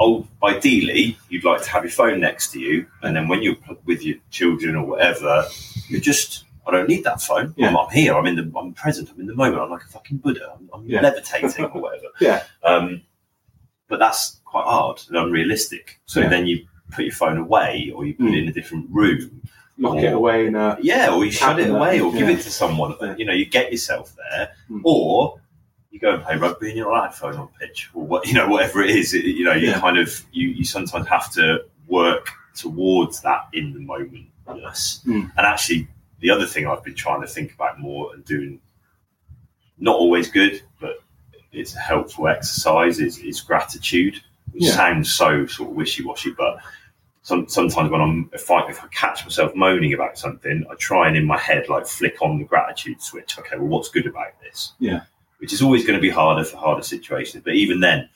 oh, 0.00 0.26
ideally, 0.42 1.18
you'd 1.28 1.44
like 1.44 1.62
to 1.62 1.70
have 1.70 1.84
your 1.84 1.92
phone 1.92 2.20
next 2.20 2.52
to 2.52 2.60
you, 2.60 2.86
and 3.02 3.14
then 3.14 3.28
when 3.28 3.42
you're 3.42 3.56
with 3.84 4.04
your 4.04 4.16
children 4.30 4.74
or 4.76 4.84
whatever, 4.84 5.44
you're 5.88 6.00
just 6.00 6.44
I 6.68 6.72
don't 6.72 6.88
need 6.88 7.04
that 7.04 7.20
phone. 7.22 7.54
Yeah. 7.56 7.68
I'm, 7.68 7.76
I'm 7.78 7.90
here. 7.90 8.14
I'm 8.14 8.26
in 8.26 8.36
the. 8.36 8.52
I'm 8.58 8.74
present. 8.74 9.10
I'm 9.10 9.20
in 9.20 9.26
the 9.26 9.34
moment. 9.34 9.62
I'm 9.62 9.70
like 9.70 9.82
a 9.84 9.88
fucking 9.88 10.18
Buddha. 10.18 10.52
I'm, 10.54 10.68
I'm 10.72 10.86
Yeah. 10.86 11.00
levitating 11.00 11.64
or 11.64 11.80
whatever. 11.80 12.06
Yeah. 12.20 12.42
Um, 12.62 13.02
but 13.88 13.98
that's 13.98 14.40
quite 14.44 14.64
hard 14.64 15.00
and 15.08 15.16
unrealistic. 15.16 15.98
So 16.06 16.20
Yeah. 16.20 16.28
then 16.28 16.46
you 16.46 16.66
put 16.92 17.04
your 17.06 17.14
phone 17.14 17.38
away, 17.38 17.90
or 17.94 18.04
you 18.04 18.14
put 18.14 18.26
Mm. 18.26 18.32
it 18.36 18.42
in 18.42 18.48
a 18.48 18.52
different 18.52 18.86
room. 18.90 19.42
Lock 19.78 19.94
Or- 19.94 20.04
it 20.04 20.12
away 20.12 20.46
in 20.46 20.56
a 20.56 20.76
Yeah, 20.82 21.10
or 21.14 21.24
you 21.24 21.30
shut 21.30 21.58
it 21.58 21.70
away, 21.70 22.00
or 22.00 22.12
give 22.12 22.28
it 22.28 22.40
to 22.42 22.50
someone. 22.50 22.94
You 23.16 23.24
know, 23.24 23.32
you 23.32 23.46
get 23.46 23.70
yourself 23.70 24.14
there, 24.16 24.50
Mm. 24.70 24.80
or 24.84 25.40
you 25.90 25.98
go 26.00 26.14
and 26.14 26.22
play 26.22 26.36
rugby 26.36 26.68
and 26.68 26.76
you're 26.76 26.92
on 26.92 27.10
phone 27.12 27.36
on 27.36 27.48
pitch, 27.60 27.88
or 27.94 28.04
what 28.06 28.26
you 28.26 28.34
know, 28.34 28.46
whatever 28.48 28.82
it 28.82 28.90
is. 28.90 29.14
It, 29.14 29.24
you 29.24 29.44
know, 29.44 29.54
you 29.54 29.72
kind 29.74 29.96
of 29.98 30.22
you 30.32 30.48
you 30.48 30.64
sometimes 30.64 31.06
have 31.08 31.32
to 31.34 31.64
work 31.86 32.30
towards 32.54 33.20
that 33.22 33.46
in 33.54 33.72
the 33.72 33.78
momentness. 33.80 35.02
Mm. 35.06 35.30
And 35.36 35.46
actually, 35.46 35.88
the 36.20 36.30
other 36.30 36.46
thing 36.46 36.66
I've 36.66 36.82
been 36.84 36.94
trying 36.94 37.20
to 37.20 37.26
think 37.26 37.52
about 37.54 37.78
more 37.78 38.12
and 38.14 38.24
doing, 38.24 38.60
not 39.78 39.96
always 39.96 40.30
good, 40.30 40.62
but 40.80 41.02
it's 41.52 41.74
a 41.74 41.78
helpful 41.78 42.28
exercise 42.28 42.98
is, 42.98 43.18
is 43.18 43.40
gratitude, 43.40 44.20
which 44.52 44.64
Yeah. 44.64 44.72
sounds 44.72 45.12
so 45.14 45.46
sort 45.46 45.70
of 45.70 45.76
wishy 45.76 46.04
washy, 46.04 46.32
but 46.36 46.58
some, 47.22 47.48
sometimes 47.48 47.90
when 47.90 48.00
I'm 48.00 48.30
if 48.32 48.50
I, 48.50 48.68
if 48.68 48.82
I 48.82 48.86
catch 48.88 49.24
myself 49.24 49.54
moaning 49.54 49.92
about 49.92 50.18
something, 50.18 50.64
I 50.70 50.74
try 50.76 51.08
and 51.08 51.16
in 51.16 51.26
my 51.26 51.38
head 51.38 51.68
like 51.68 51.86
flick 51.86 52.22
on 52.22 52.38
the 52.38 52.44
gratitude 52.44 53.02
switch. 53.02 53.38
Okay, 53.38 53.56
well, 53.56 53.66
what's 53.68 53.90
good 53.90 54.06
about 54.06 54.40
this? 54.42 54.72
Yeah. 54.78 55.02
Which 55.38 55.52
is 55.52 55.62
always 55.62 55.84
going 55.86 55.96
to 55.98 56.00
be 56.02 56.10
harder 56.10 56.44
for 56.44 56.56
harder 56.56 56.82
situations, 56.82 57.44
but 57.44 57.54
even 57.54 57.80
then, 57.80 58.08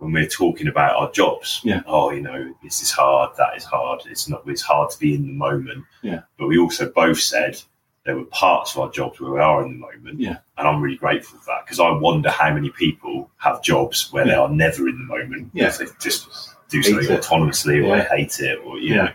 when 0.00 0.12
we're 0.12 0.26
talking 0.26 0.66
about 0.66 0.96
our 0.96 1.12
jobs, 1.12 1.60
Yeah. 1.62 1.82
oh, 1.86 2.10
you 2.10 2.22
know, 2.22 2.54
this 2.62 2.80
is 2.82 2.90
hard, 2.90 3.36
that 3.36 3.54
is 3.56 3.64
hard. 3.64 4.00
It's 4.06 4.28
not. 4.28 4.42
It's 4.46 4.62
hard 4.62 4.90
to 4.90 4.98
be 4.98 5.14
in 5.14 5.26
the 5.26 5.32
moment. 5.34 5.84
Yeah. 6.02 6.22
But 6.38 6.48
we 6.48 6.58
also 6.58 6.90
both 6.90 7.20
said 7.20 7.60
there 8.06 8.16
were 8.16 8.24
parts 8.24 8.74
of 8.74 8.80
our 8.80 8.90
jobs 8.90 9.20
where 9.20 9.30
we 9.32 9.40
are 9.40 9.62
in 9.62 9.72
the 9.74 9.78
moment. 9.78 10.18
Yeah. 10.18 10.38
And 10.56 10.66
I'm 10.66 10.80
really 10.80 10.96
grateful 10.96 11.38
for 11.38 11.44
that 11.52 11.66
because 11.66 11.80
I 11.80 11.90
wonder 11.90 12.30
how 12.30 12.52
many 12.52 12.70
people 12.70 13.30
have 13.36 13.62
jobs 13.62 14.10
where 14.10 14.24
they 14.24 14.32
are 14.34 14.48
never 14.48 14.88
in 14.88 14.96
the 14.96 15.04
moment. 15.04 15.50
Yeah. 15.52 15.68
They 15.68 15.84
just 16.00 16.26
do 16.70 16.78
Hate 16.78 16.84
something 16.86 17.10
it. 17.10 17.22
autonomously 17.22 17.76
or 17.84 17.94
Yeah. 17.94 17.96
they 18.08 18.16
hate 18.16 18.40
it 18.40 18.58
or, 18.64 18.78
you 18.78 18.94
Yeah. 18.94 19.02
know. 19.04 19.12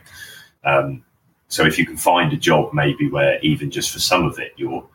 Um, 0.72 1.04
so 1.48 1.66
if 1.66 1.80
you 1.80 1.86
can 1.88 1.98
find 1.98 2.32
a 2.32 2.38
job 2.38 2.74
maybe 2.76 3.10
where 3.10 3.40
even 3.42 3.72
just 3.72 3.92
for 3.92 4.00
some 4.00 4.24
of 4.26 4.38
it 4.38 4.54
you're 4.56 4.86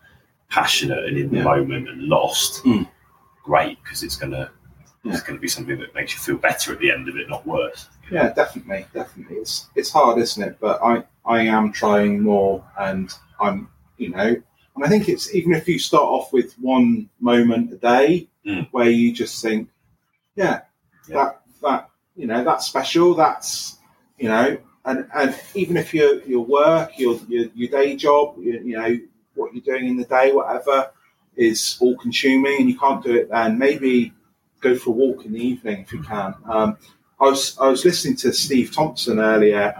passionate 0.51 1.05
and 1.07 1.17
in 1.19 1.31
the 1.31 1.39
Yeah. 1.39 1.45
moment 1.45 1.89
and 1.89 2.03
lost, 2.05 2.63
Mm. 2.65 2.87
great 3.43 3.83
because 3.83 4.05
it's 4.05 4.17
gonna 4.17 4.39
Yeah. 4.39 4.60
It's 5.04 5.23
gonna 5.23 5.38
be 5.38 5.49
something 5.49 5.78
that 5.78 5.95
makes 5.95 6.12
you 6.12 6.21
feel 6.21 6.37
better 6.37 6.73
at 6.73 6.78
the 6.78 6.90
end 6.90 7.09
of 7.09 7.16
it, 7.16 7.28
not 7.28 7.47
worse. 7.47 7.88
Yeah, 8.11 8.33
definitely, 8.33 8.87
definitely. 8.92 9.37
It's 9.37 9.69
it's 9.75 9.90
hard, 9.90 10.19
isn't 10.19 10.42
it? 10.42 10.57
But 10.61 10.80
I 10.83 11.04
I 11.25 11.42
am 11.42 11.73
trying 11.73 12.21
more, 12.23 12.64
and 12.78 13.12
I'm 13.40 13.69
you 13.97 14.11
know, 14.11 14.26
and 14.76 14.85
I 14.85 14.88
think 14.88 15.09
it's 15.09 15.35
even 15.35 15.52
if 15.52 15.69
you 15.69 15.78
start 15.78 16.04
off 16.04 16.33
with 16.33 16.54
one 16.54 17.09
moment 17.21 17.73
a 17.73 17.76
day 17.76 18.26
Mm. 18.47 18.69
where 18.71 18.88
you 18.88 19.12
just 19.12 19.42
think, 19.42 19.69
yeah, 20.35 20.62
Yeah. 21.07 21.14
that 21.16 21.40
that 21.62 21.90
you 22.16 22.26
know 22.26 22.42
that's 22.42 22.66
special. 22.66 23.12
That's 23.14 23.76
you 24.19 24.28
know, 24.28 24.57
and 24.87 25.07
and 25.14 25.38
even 25.54 25.76
if 25.76 25.92
your 25.92 26.23
your 26.25 26.45
work, 26.45 26.99
your 26.99 27.21
your, 27.28 27.47
your 27.54 27.69
day 27.69 27.97
job, 27.97 28.37
you, 28.38 28.52
you 28.64 28.76
know 28.78 28.99
what 29.35 29.52
you're 29.54 29.62
doing 29.62 29.88
in 29.90 29.97
the 29.99 30.04
day, 30.07 30.33
whatever 30.33 30.90
is 31.37 31.76
all 31.80 31.97
consuming, 31.99 32.61
and 32.61 32.69
you 32.71 32.78
can't 32.78 33.02
do 33.04 33.14
it 33.14 33.28
then. 33.30 33.59
Maybe 33.59 34.12
go 34.61 34.76
for 34.76 34.90
a 34.90 34.93
walk 34.93 35.25
in 35.25 35.33
the 35.33 35.40
evening 35.45 35.81
if 35.81 35.93
you 35.93 36.02
can. 36.02 36.35
Um, 36.49 36.76
I 37.21 37.25
was 37.25 37.59
I 37.59 37.69
was 37.69 37.85
listening 37.85 38.17
to 38.17 38.33
Steve 38.33 38.73
Thompson 38.75 39.19
earlier 39.21 39.73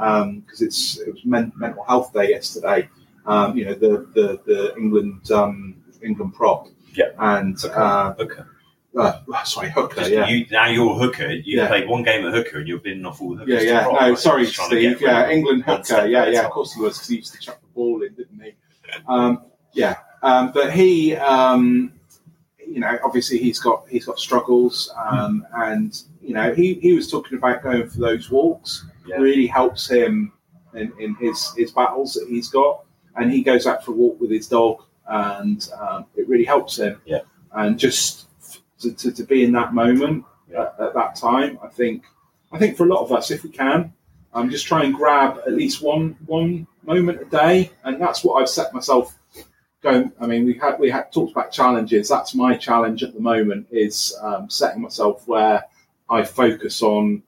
because 0.45 0.61
it's 0.63 0.99
it 0.99 1.13
was 1.13 1.25
men, 1.25 1.53
mental 1.57 1.85
health 1.85 2.13
day 2.13 2.31
yesterday. 2.31 2.89
Um, 3.27 3.57
you 3.57 3.65
know 3.67 3.75
the 3.75 4.07
the, 4.15 4.41
the 4.47 4.75
England 4.77 5.31
um, 5.31 5.77
England 6.03 6.35
prop. 6.35 6.69
Yeah. 6.95 7.11
And 7.19 7.63
uh, 7.67 8.15
Okay. 8.19 8.43
uh, 8.99 9.21
sorry, 9.45 9.71
hooker. 9.71 10.01
Just 10.01 10.11
yeah. 10.11 10.27
you, 10.29 10.45
now 10.51 10.67
you're 10.67 10.91
a 10.91 10.95
hooker. 10.95 11.31
You 11.31 11.59
Yeah. 11.59 11.69
played 11.69 11.89
one 11.89 12.03
game 12.03 12.27
at 12.27 12.35
hooker 12.35 12.59
and 12.59 12.67
you've 12.69 12.83
been 12.83 13.07
off 13.07 13.23
all 13.23 13.37
the 13.37 13.45
yeah, 13.47 13.55
hookers. 13.55 13.65
yeah. 13.65 13.81
No, 13.83 13.93
right? 13.93 14.19
sorry, 14.19 14.43
Just 14.45 14.57
trying 14.57 14.71
to 14.71 14.77
Steve. 14.77 15.01
Yeah, 15.01 15.31
England 15.31 15.65
one 15.67 15.79
hooker. 15.79 16.07
Yeah, 16.07 16.27
yeah. 16.27 16.39
time. 16.43 16.47
Of 16.47 16.51
course 16.53 16.73
he 16.75 16.81
was 16.81 16.95
because 16.99 17.09
he 17.09 17.17
used 17.17 17.33
to 17.35 17.39
chuck 17.39 17.61
the 17.61 17.69
ball 17.69 18.03
in, 18.03 18.13
didn't 18.15 18.43
he? 18.43 18.55
Um, 19.07 19.45
yeah. 19.73 19.99
Um, 20.23 20.51
but 20.53 20.73
he, 20.73 21.15
um, 21.15 21.93
you 22.71 22.81
know, 22.81 22.99
obviously 23.05 23.39
he's 23.39 23.59
got 23.59 23.85
he's 23.89 24.07
got 24.07 24.19
struggles, 24.19 24.93
um, 25.11 25.45
and 25.55 26.03
you 26.23 26.35
know 26.35 26.55
he, 26.55 26.75
he 26.75 26.93
was 26.93 27.11
talking 27.11 27.37
about 27.37 27.63
going 27.63 27.89
for 27.89 27.99
those 27.99 28.31
walks. 28.31 28.87
Yeah. 29.07 29.17
Really 29.17 29.47
helps 29.47 29.89
him 29.91 30.33
in, 30.75 30.93
in 31.01 31.17
his 31.17 31.53
his 31.57 31.73
battles 31.73 32.15
that 32.15 32.29
he's 32.29 32.49
got, 32.49 32.85
and 33.17 33.31
he 33.31 33.43
goes 33.43 33.67
out 33.67 33.85
for 33.85 33.91
a 33.91 33.95
walk 33.95 34.21
with 34.21 34.31
his 34.31 34.47
dog, 34.47 34.83
and 35.09 35.69
um, 35.81 36.07
it 36.17 36.29
really 36.29 36.45
helps 36.45 36.79
him. 36.79 37.01
Yeah. 37.05 37.23
And 37.53 37.77
just 37.79 38.27
to, 38.81 38.93
to, 38.93 39.11
to 39.13 39.25
be 39.25 39.43
in 39.43 39.53
that 39.53 39.75
moment 39.75 40.25
Yeah. 40.49 40.63
at, 40.63 40.81
at 40.81 40.95
that 40.95 41.17
time, 41.17 41.59
I 41.65 41.69
think 41.69 42.05
I 42.53 42.59
think 42.59 42.77
for 42.77 42.85
a 42.85 42.89
lot 42.89 43.03
of 43.03 43.11
us, 43.13 43.33
if 43.33 43.43
we 43.43 43.51
can, 43.51 43.93
um, 44.33 44.49
just 44.49 44.67
try 44.67 44.85
and 44.85 44.95
grab 44.95 45.41
at 45.47 45.55
least 45.55 45.83
one 45.83 46.17
one 46.27 46.69
moment 46.85 47.21
a 47.21 47.25
day, 47.25 47.73
and 47.85 48.01
that's 48.01 48.23
what 48.23 48.41
I've 48.41 48.49
set 48.49 48.73
myself 48.73 49.17
going. 49.83 50.13
I 50.21 50.27
mean, 50.27 50.45
we 50.45 50.55
had 50.55 50.79
we 50.79 50.91
had 50.91 51.13
talked 51.13 51.33
about 51.33 51.53
challenges. 51.53 52.09
That's 52.09 52.35
my 52.35 52.57
challenge 52.57 53.03
at 53.03 53.15
the 53.15 53.21
moment 53.21 53.67
is 53.71 54.17
um, 54.23 54.49
setting 54.51 54.83
myself 54.83 55.27
where 55.27 55.65
I 56.09 56.23
focus 56.25 56.83
on 56.83 57.23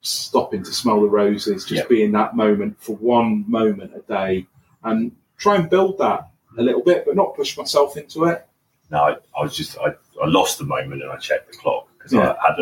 stopping 0.00 0.62
to 0.62 0.72
smell 0.72 1.00
the 1.00 1.08
roses, 1.08 1.64
just 1.64 1.82
Yeah. 1.84 1.88
be 1.88 2.02
in 2.02 2.12
that 2.12 2.36
moment 2.36 2.80
for 2.80 2.94
one 2.96 3.44
moment 3.48 3.92
a 3.96 4.00
day, 4.00 4.46
and 4.82 5.12
try 5.38 5.56
and 5.56 5.68
build 5.70 5.98
that 5.98 6.28
a 6.58 6.62
little 6.62 6.82
bit, 6.82 7.04
but 7.06 7.16
not 7.16 7.34
push 7.34 7.56
myself 7.56 7.96
into 7.96 8.24
it. 8.26 8.46
No, 8.90 8.98
I, 9.02 9.16
I 9.38 9.42
was 9.42 9.56
just 9.56 9.78
I, 9.78 9.88
I 10.22 10.26
lost 10.26 10.58
the 10.58 10.64
moment 10.64 11.02
and 11.02 11.10
I 11.10 11.16
checked 11.16 11.50
the 11.50 11.56
clock 11.58 11.88
because 11.96 12.12
Yeah. 12.12 12.32
I 12.42 12.48
had 12.52 12.60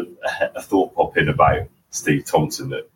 a, 0.52 0.52
a 0.58 0.62
thought 0.62 0.94
pop 0.94 1.16
in 1.16 1.28
about 1.28 1.68
Steve 1.90 2.24
Thompson 2.24 2.70
that 2.70 2.88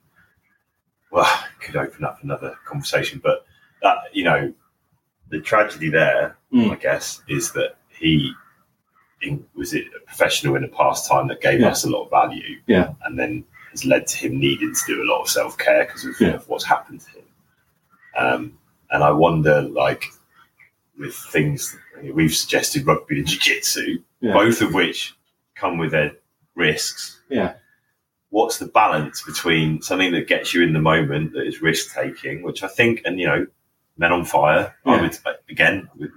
well 1.11 1.29
could 1.61 1.77
open 1.77 2.05
up 2.05 2.23
another 2.23 2.57
conversation, 2.65 3.21
but 3.23 3.45
that 3.83 3.99
you 4.13 4.25
know 4.25 4.53
the 5.31 5.41
tragedy 5.41 5.91
there, 5.91 6.37
Mm. 6.53 6.71
I 6.71 6.77
guess, 6.77 7.23
is 7.29 7.53
that 7.53 7.77
he 7.89 8.33
in, 9.23 9.45
was 9.55 9.73
it 9.75 9.87
a 9.97 10.05
professional 10.07 10.57
in 10.57 10.65
a 10.65 10.69
past 10.69 11.09
time 11.09 11.27
that 11.29 11.41
gave 11.41 11.61
Yeah. 11.61 11.69
us 11.69 11.85
a 11.85 11.91
lot 11.91 12.05
of 12.05 12.11
value, 12.11 12.61
Yeah. 12.67 12.93
and 13.05 13.19
then 13.19 13.45
has 13.71 13.85
led 13.85 14.07
to 14.09 14.17
him 14.19 14.39
needing 14.39 14.75
to 14.75 14.81
do 14.87 15.03
a 15.03 15.09
lot 15.11 15.23
of 15.23 15.29
self 15.29 15.57
care 15.59 15.85
because 15.85 16.05
of, 16.05 16.15
Yeah. 16.21 16.35
of 16.35 16.49
what's 16.49 16.65
happened 16.65 17.01
to 17.01 17.11
him. 17.11 17.25
Um, 18.17 18.59
and 18.91 19.03
I 19.03 19.11
wonder, 19.11 19.63
like, 19.63 20.05
with 20.99 21.15
things 21.15 21.77
we've 22.03 22.35
suggested, 22.35 22.87
rugby 22.87 23.19
and 23.19 23.27
jiu-jitsu, 23.27 24.03
Yeah. 24.21 24.33
both 24.35 24.61
of 24.63 24.75
which 24.75 25.15
come 25.55 25.79
with 25.79 25.91
their 25.93 26.13
risks. 26.55 27.21
Yeah. 27.29 27.55
What's 28.31 28.59
the 28.59 28.67
balance 28.67 29.23
between 29.23 29.81
something 29.83 30.13
that 30.13 30.29
gets 30.29 30.53
you 30.55 30.63
in 30.63 30.73
the 30.75 30.81
moment 30.81 31.33
that 31.33 31.47
is 31.47 31.63
risk 31.63 31.95
taking, 31.95 32.43
which 32.43 32.63
I 32.63 32.69
think, 32.69 33.01
and 33.05 33.19
you 33.19 33.27
know, 33.27 33.47
Men 33.97 34.13
on 34.13 34.25
Fire, 34.25 34.75
I 34.85 34.95
Yeah. 34.97 35.01
would 35.03 35.19
again 35.49 35.89
would 35.97 36.13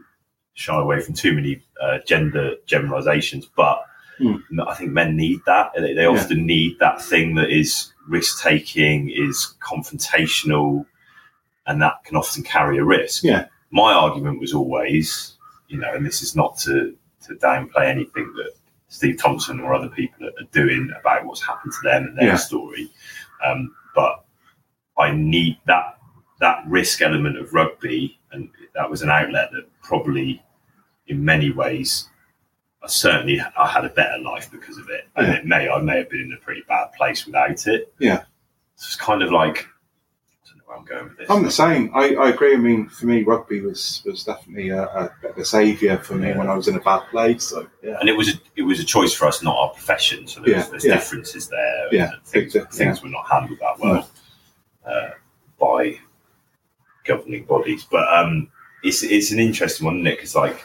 shy 0.53 0.75
away 0.79 0.99
from 0.99 1.13
too 1.13 1.33
many 1.33 1.61
uh, 1.81 1.99
gender 2.05 2.55
generalizations, 2.65 3.45
but 3.55 3.85
Mm. 4.19 4.41
I 4.67 4.73
think 4.73 4.91
men 4.91 5.15
need 5.15 5.39
that. 5.45 5.71
They, 5.73 5.93
they 5.93 6.01
Yeah. 6.03 6.09
often 6.09 6.45
need 6.45 6.77
that 6.79 7.01
thing 7.01 7.35
that 7.35 7.49
is 7.49 7.93
risk 8.09 8.43
taking, 8.43 9.09
is 9.09 9.55
confrontational, 9.61 10.85
and 11.65 11.81
that 11.81 12.03
can 12.03 12.17
often 12.17 12.43
carry 12.43 12.79
a 12.79 12.83
risk. 12.83 13.23
Yeah. 13.23 13.45
My 13.71 13.93
argument 13.93 14.41
was 14.41 14.53
always, 14.53 15.37
you 15.69 15.77
know, 15.77 15.93
and 15.93 16.05
this 16.05 16.21
is 16.21 16.35
not 16.35 16.57
to, 16.65 16.93
to 17.27 17.35
downplay 17.35 17.85
anything 17.85 18.33
that 18.35 18.51
Steve 18.89 19.17
Thompson 19.19 19.61
or 19.61 19.73
other 19.73 19.87
people 19.87 20.25
are 20.27 20.43
doing 20.51 20.91
about 20.99 21.23
what's 21.25 21.45
happened 21.45 21.71
to 21.71 21.79
them 21.83 22.03
and 22.07 22.17
their 22.17 22.27
Yeah. 22.29 22.35
story, 22.35 22.91
um, 23.45 23.73
but 23.95 24.25
I 24.97 25.13
need 25.13 25.59
that 25.67 25.98
that 26.39 26.63
risk 26.67 27.01
element 27.01 27.37
of 27.37 27.53
rugby, 27.53 28.19
and 28.31 28.49
that 28.75 28.89
was 28.89 29.01
an 29.01 29.09
outlet 29.09 29.49
that 29.51 29.65
probably, 29.81 30.41
in 31.07 31.23
many 31.23 31.51
ways, 31.51 32.07
I 32.81 32.87
certainly 32.87 33.41
I 33.57 33.67
had 33.67 33.83
a 33.85 33.89
better 33.89 34.17
life 34.19 34.49
because 34.51 34.77
of 34.77 34.89
it, 34.89 35.07
and 35.15 35.27
Yeah. 35.27 35.33
it 35.35 35.45
may 35.45 35.69
I 35.69 35.81
may 35.81 35.97
have 35.97 36.09
been 36.09 36.21
in 36.21 36.33
a 36.33 36.37
pretty 36.37 36.63
bad 36.67 36.93
place 36.93 37.25
without 37.25 37.67
it. 37.67 37.93
Yeah. 37.99 38.19
so 38.75 38.85
it's 38.87 38.95
kind 38.95 39.21
of 39.21 39.31
like 39.33 39.67
I 39.67 40.47
don't 40.47 40.57
know 40.59 40.63
where 40.65 40.77
I'm 40.77 40.85
going 40.85 41.03
with 41.09 41.17
this. 41.17 41.29
I'm 41.29 41.43
the 41.43 41.51
same. 41.51 41.91
I, 41.93 42.15
I 42.15 42.29
agree. 42.29 42.53
I 42.53 42.57
mean, 42.57 42.87
for 42.87 43.05
me, 43.05 43.23
rugby 43.23 43.59
was 43.59 44.01
was 44.05 44.23
definitely 44.23 44.69
a, 44.69 44.83
a 44.83 45.11
bit 45.21 45.31
of 45.31 45.37
a 45.37 45.43
saviour 45.43 45.97
for 45.97 46.15
me 46.15 46.31
when 46.31 46.47
I 46.47 46.53
was 46.55 46.69
in 46.69 46.77
a 46.77 46.79
bad 46.79 47.01
place. 47.11 47.43
So 47.47 47.67
yeah, 47.83 47.97
and 47.99 48.07
it 48.07 48.15
was 48.15 48.29
a, 48.29 48.39
it 48.55 48.61
was 48.61 48.79
a 48.79 48.85
choice 48.85 49.13
for 49.13 49.25
us, 49.27 49.43
not 49.43 49.57
our 49.57 49.71
profession. 49.71 50.25
So 50.25 50.39
there's, 50.39 50.55
Yeah, 50.55 50.69
there's 50.71 50.85
yeah. 50.85 50.93
differences 50.95 51.49
there. 51.49 51.87
Yeah, 51.93 52.11
things, 52.23 52.55
things 52.71 53.03
were 53.03 53.09
not 53.09 53.27
handled 53.29 53.59
that 53.59 53.77
well 53.79 54.09
uh, 54.85 55.09
by 55.59 55.99
governing 57.09 57.45
bodies. 57.45 57.85
But 57.89 58.07
um, 58.13 58.49
it's 58.83 59.03
it's 59.03 59.31
an 59.31 59.39
interesting 59.39 59.85
one, 59.85 59.95
isn't 59.97 60.07
it? 60.07 60.15
Because 60.17 60.35
like, 60.35 60.59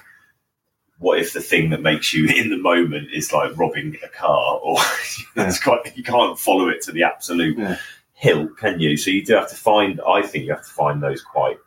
what 0.99 1.19
if 1.19 1.33
the 1.33 1.41
thing 1.41 1.71
that 1.71 1.83
makes 1.83 2.13
you 2.13 2.27
in 2.41 2.51
the 2.51 2.59
moment 2.59 3.09
is 3.13 3.33
like 3.33 3.57
robbing 3.57 3.97
a 4.05 4.09
car, 4.09 4.61
or 4.63 4.77
it's 5.37 5.63
quite 5.63 5.97
you 5.97 6.05
can't 6.05 6.39
follow 6.39 6.69
it 6.69 6.83
to 6.83 6.93
the 6.93 7.03
absolute 7.05 7.59
Yeah. 7.59 7.77
hill, 8.13 8.49
can 8.49 8.79
you? 8.81 8.97
So 8.97 9.11
you 9.11 9.25
do 9.25 9.35
have 9.35 9.51
to 9.51 9.57
find. 9.57 10.01
I 10.07 10.23
think 10.23 10.45
you 10.45 10.53
have 10.53 10.65
to 10.67 10.71
find 10.83 11.03
those 11.03 11.23
quite 11.23 11.59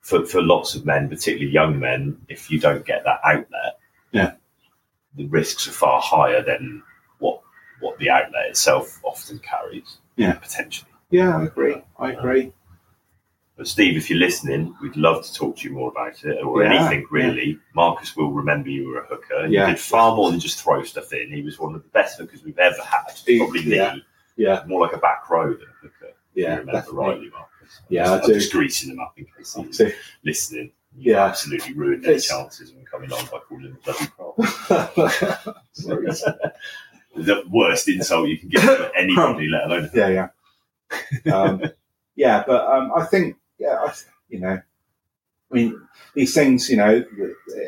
for 0.00 0.24
for 0.26 0.42
lots 0.42 0.74
of 0.74 0.84
men, 0.86 1.08
particularly 1.08 1.52
young 1.52 1.78
men, 1.78 2.16
if 2.28 2.50
you 2.50 2.58
don't 2.58 2.84
get 2.86 3.04
that 3.04 3.20
outlet, 3.24 3.78
Yeah. 4.12 4.32
the 5.14 5.26
risks 5.26 5.68
are 5.68 5.72
far 5.72 6.00
higher 6.00 6.42
than 6.42 6.82
what 7.18 7.42
what 7.80 7.98
the 7.98 8.10
outlet 8.10 8.46
itself 8.48 8.98
often 9.04 9.38
carries. 9.40 9.98
Yeah. 10.16 10.34
potentially. 10.34 10.90
Yeah, 11.10 11.36
I 11.38 11.44
agree. 11.44 11.76
I 11.98 12.12
agree. 12.12 12.52
But 13.60 13.68
Steve, 13.68 13.94
if 13.98 14.08
you're 14.08 14.18
listening, 14.18 14.74
we'd 14.80 14.96
love 14.96 15.22
to 15.22 15.34
talk 15.34 15.58
to 15.58 15.68
you 15.68 15.74
more 15.74 15.90
about 15.90 16.24
it 16.24 16.42
or 16.42 16.62
Yeah, 16.62 16.72
anything 16.72 17.06
really. 17.10 17.58
Marcus 17.74 18.16
will 18.16 18.30
remember 18.32 18.70
you 18.70 18.88
were 18.88 19.00
a 19.02 19.06
hooker. 19.06 19.44
Yeah. 19.48 19.66
You 19.66 19.74
did 19.74 19.78
far 19.78 20.16
more 20.16 20.30
than 20.30 20.40
just 20.40 20.62
throw 20.62 20.82
stuff 20.82 21.12
in. 21.12 21.30
He 21.30 21.42
was 21.42 21.58
one 21.58 21.74
of 21.74 21.82
the 21.82 21.88
best 21.90 22.18
hookers 22.18 22.42
we've 22.42 22.58
ever 22.58 22.80
had. 22.80 23.12
Probably 23.36 23.60
yeah. 23.60 23.96
me. 23.96 24.04
Yeah, 24.36 24.62
More 24.66 24.80
like 24.80 24.94
a 24.94 24.98
back 24.98 25.28
row 25.28 25.52
than 25.52 25.66
a 25.68 25.82
hooker. 25.82 26.14
yeah, 26.34 26.52
remember 26.52 26.72
definitely. 26.72 27.00
rightly, 27.06 27.28
Marcus. 27.28 27.80
Yeah, 27.90 28.04
I'm 28.06 28.12
I 28.12 28.16
just, 28.16 28.26
do. 28.28 28.32
I'm 28.32 28.38
just 28.40 28.52
greasing 28.52 28.88
them 28.88 29.00
up 29.00 29.12
in 29.18 29.26
case 29.36 29.54
he's 29.54 29.82
listening. 30.24 30.72
You 30.96 31.12
Yeah. 31.12 31.26
absolutely 31.26 31.74
ruined 31.74 32.06
any 32.06 32.18
chances 32.18 32.70
of 32.70 32.76
him 32.76 32.86
coming 32.90 33.12
on 33.12 33.26
by 33.26 33.40
calling 33.46 33.64
him 33.64 33.78
bloody 33.84 34.06
prop. 34.16 34.36
Sorry. 35.72 36.06
the 37.14 37.42
worst 37.50 37.88
insult 37.90 38.26
you 38.30 38.38
can 38.38 38.48
give 38.48 38.90
anybody, 38.96 39.48
let 39.48 39.64
alone 39.66 39.90
yeah, 39.92 40.28
yeah, 41.26 41.34
um, 41.34 41.62
yeah. 42.16 42.42
But 42.46 42.66
um, 42.66 42.92
I 42.96 43.04
think, 43.04 43.36
yeah, 43.60 43.76
I, 43.78 43.92
you 44.28 44.40
know, 44.40 44.60
I 45.50 45.54
mean, 45.54 45.80
these 46.14 46.34
things, 46.34 46.68
you 46.68 46.76
know, 46.76 47.04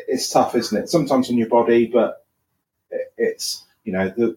it's 0.09 0.31
tough, 0.31 0.55
isn't 0.55 0.83
it? 0.83 0.89
Sometimes 0.89 1.31
on 1.31 1.37
your 1.37 1.49
body, 1.49 1.87
but 1.87 2.25
it, 2.91 3.13
it's, 3.17 3.65
you 3.85 3.93
know, 3.93 4.09
the. 4.09 4.37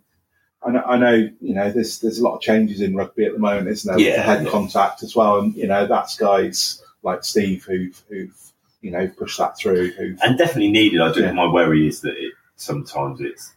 I 0.63 0.71
know, 0.71 0.81
I 0.81 0.97
know, 0.97 1.29
you 1.41 1.53
know, 1.53 1.71
there's 1.71 1.99
there's 1.99 2.17
a 2.17 2.23
lot 2.23 2.35
of 2.35 2.41
changes 2.41 2.81
in 2.81 2.95
rugby 2.95 3.25
at 3.25 3.33
the 3.33 3.39
moment, 3.39 3.67
isn't 3.67 3.87
there? 3.87 4.03
Yeah, 4.03 4.19
head 4.19 4.43
yeah. 4.43 4.49
contact 4.49 5.03
as 5.03 5.15
well, 5.15 5.39
and 5.39 5.55
you 5.55 5.67
know, 5.67 5.85
that's 5.85 6.17
guys 6.17 6.81
like 7.03 7.23
Steve 7.23 7.63
who've 7.65 8.03
who've 8.09 8.51
you 8.81 8.89
know 8.89 9.07
pushed 9.07 9.37
that 9.37 9.59
through. 9.59 9.91
Who've 9.91 10.19
and 10.23 10.39
definitely 10.39 10.71
needed. 10.71 11.01
I 11.01 11.13
do. 11.13 11.21
Yeah. 11.21 11.33
My 11.33 11.45
worry 11.45 11.87
is 11.87 12.01
that 12.01 12.17
it 12.17 12.33
sometimes 12.55 13.21
it's 13.21 13.53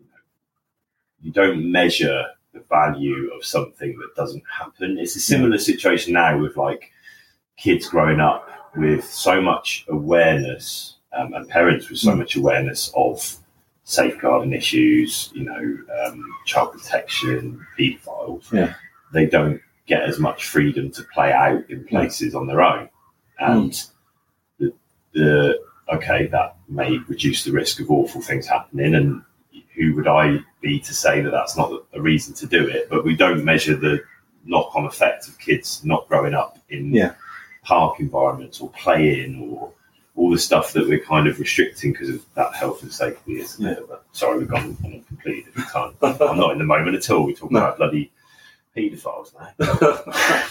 you, 0.00 0.06
know, 0.06 0.20
you 1.22 1.30
don't 1.30 1.70
measure 1.70 2.24
the 2.52 2.64
value 2.68 3.30
of 3.32 3.44
something 3.44 3.96
that 3.98 4.16
doesn't 4.16 4.42
happen. 4.58 4.98
It's 4.98 5.14
a 5.14 5.20
similar 5.20 5.56
situation 5.58 6.14
now 6.14 6.36
with 6.36 6.56
like 6.56 6.90
kids 7.60 7.88
growing 7.88 8.20
up 8.20 8.48
with 8.76 9.04
so 9.04 9.40
much 9.40 9.84
awareness 9.88 10.96
um, 11.16 11.34
and 11.34 11.48
parents 11.48 11.88
with 11.90 11.98
so 11.98 12.12
Mm. 12.12 12.18
much 12.18 12.36
awareness 12.36 12.90
of 12.96 13.36
safeguarding 13.84 14.52
issues, 14.52 15.30
you 15.34 15.44
know, 15.44 15.78
um, 16.06 16.24
child 16.46 16.72
protection, 16.72 17.64
paedophiles. 17.78 18.50
Yeah. 18.52 18.74
They 19.12 19.26
don't 19.26 19.60
get 19.86 20.02
as 20.04 20.18
much 20.20 20.46
freedom 20.46 20.90
to 20.92 21.02
play 21.12 21.32
out 21.32 21.68
in 21.68 21.84
places 21.84 22.34
on 22.34 22.46
their 22.46 22.62
own, 22.62 22.88
and 23.40 23.72
the, 24.58 24.72
the 25.12 25.58
okay 25.92 26.26
that 26.28 26.56
may 26.68 26.98
reduce 27.08 27.42
the 27.42 27.50
risk 27.50 27.80
of 27.80 27.90
awful 27.90 28.20
things 28.20 28.46
happening. 28.46 28.94
And 28.94 29.22
who 29.74 29.96
would 29.96 30.06
I 30.06 30.38
be 30.60 30.78
to 30.80 30.94
say 30.94 31.20
that 31.22 31.30
that's 31.30 31.56
not 31.56 31.72
a 31.92 32.00
reason 32.00 32.32
to 32.34 32.46
do 32.46 32.68
it? 32.68 32.88
But 32.88 33.04
we 33.04 33.16
don't 33.16 33.44
measure 33.44 33.74
the 33.74 34.00
knock-on 34.44 34.84
effect 34.86 35.26
of 35.26 35.36
kids 35.40 35.84
not 35.84 36.06
growing 36.08 36.34
up 36.34 36.58
in 36.68 36.94
Yeah. 36.94 37.14
Park 37.62 38.00
environments 38.00 38.60
or 38.60 38.70
play 38.70 39.22
in 39.22 39.40
or 39.52 39.72
all 40.16 40.30
the 40.30 40.38
stuff 40.38 40.72
that 40.72 40.86
we're 40.88 40.98
kind 41.04 41.26
of 41.28 41.38
restricting 41.38 41.92
because 41.92 42.10
of 42.10 42.24
that 42.34 42.54
health 42.54 42.82
and 42.82 42.92
safety. 42.92 43.34
Is 43.40 43.58
a 43.58 43.62
bit 43.62 43.78
of 43.78 43.90
a, 43.90 44.00
sorry, 44.12 44.38
we've 44.38 44.48
gone 44.48 44.76
on 44.84 44.92
a 44.94 45.00
completely 45.00 45.42
different 45.42 45.68
time. 45.70 45.94
I'm 46.20 46.36
not 46.38 46.52
in 46.52 46.58
the 46.58 46.64
moment 46.64 46.96
at 46.96 47.08
all. 47.10 47.24
We're 47.26 47.34
talking 47.34 47.54
No. 47.56 47.60
about 47.64 47.76
bloody 47.78 48.10
paedophiles 48.76 49.32
now. 49.38 49.52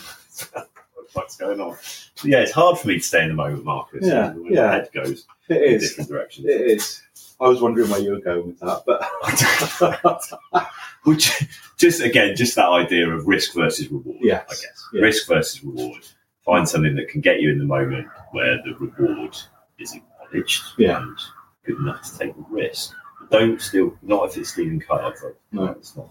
What's 1.14 1.38
going 1.38 1.60
on? 1.60 1.76
Yeah, 2.24 2.40
it's 2.42 2.52
hard 2.52 2.78
for 2.78 2.88
me 2.88 2.96
to 2.96 3.02
stay 3.04 3.24
in 3.24 3.30
the 3.30 3.34
moment, 3.34 3.64
Marcus. 3.66 4.06
Yeah, 4.06 4.32
when 4.34 4.54
yeah. 4.54 4.68
my 4.68 4.74
head 4.76 4.90
goes 4.94 5.26
it 5.50 5.58
in 5.64 5.74
is. 5.74 5.90
different 5.90 6.10
directions. 6.10 6.48
It 6.48 6.62
is. 6.62 7.02
I 7.42 7.48
was 7.48 7.62
wondering 7.62 7.90
where 7.90 8.00
you 8.00 8.12
were 8.12 8.20
going 8.20 8.48
with 8.48 8.60
that, 8.60 8.84
but 8.86 10.70
Which 11.04 11.32
just 11.78 12.02
again, 12.02 12.36
just 12.36 12.56
that 12.58 12.68
idea 12.70 13.10
of 13.10 13.28
risk 13.28 13.54
versus 13.56 13.90
reward. 13.90 14.18
Yes. 14.22 14.44
I 14.50 14.54
guess 14.54 14.88
Yeah. 14.94 15.02
risk 15.02 15.28
versus 15.28 15.64
reward. 15.64 16.06
Find 16.50 16.68
something 16.68 16.96
that 16.96 17.10
can 17.10 17.22
get 17.22 17.42
you 17.42 17.52
in 17.52 17.60
the 17.60 17.64
moment 17.64 18.08
where 18.32 18.58
the 18.64 18.74
reward 18.80 19.38
is 19.78 19.94
acknowledged 19.94 20.64
Yeah. 20.80 20.98
and 20.98 21.16
good 21.64 21.78
enough 21.78 22.02
to 22.12 22.18
take 22.18 22.36
the 22.36 22.44
risk. 22.50 22.96
But 23.20 23.30
don't 23.30 23.62
steal. 23.62 23.96
Not 24.02 24.30
if 24.30 24.38
it's 24.38 24.50
stealing 24.50 24.80
cards. 24.80 25.22
Like, 25.24 25.36
No. 25.52 25.66
it's 25.68 25.96
not. 25.96 26.10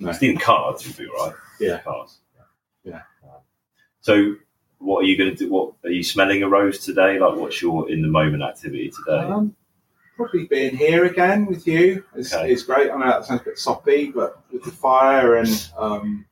No. 0.00 0.12
Stealing 0.12 0.38
cards 0.38 0.86
would 0.86 0.96
be 0.96 1.06
all 1.06 1.26
right. 1.26 1.36
Yeah. 1.60 1.80
Cards. 1.82 2.18
Yeah. 2.82 3.02
Um, 3.24 3.30
So, 4.00 4.36
what 4.78 5.00
are 5.00 5.06
you 5.06 5.18
going 5.18 5.30
to 5.30 5.36
do? 5.36 5.50
What 5.50 5.74
are 5.84 5.90
you 5.90 6.02
smelling 6.02 6.42
a 6.42 6.48
rose 6.48 6.78
today? 6.78 7.18
Like, 7.18 7.36
what's 7.36 7.60
your 7.60 7.90
in 7.90 8.00
the 8.00 8.08
moment 8.08 8.42
activity 8.42 8.90
today? 8.90 9.18
um, 9.26 9.54
probably 10.16 10.46
being 10.46 10.76
here 10.78 11.04
again 11.04 11.44
with 11.44 11.66
you 11.66 12.04
is, 12.14 12.32
Okay. 12.32 12.50
is 12.50 12.62
great. 12.62 12.90
I 12.90 12.96
know 12.96 13.04
that 13.06 13.26
sounds 13.26 13.42
a 13.42 13.44
bit 13.44 13.58
soppy, 13.58 14.10
but 14.12 14.40
with 14.50 14.62
the 14.64 14.70
fire 14.70 15.36
and 15.36 15.70
um, 15.76 16.24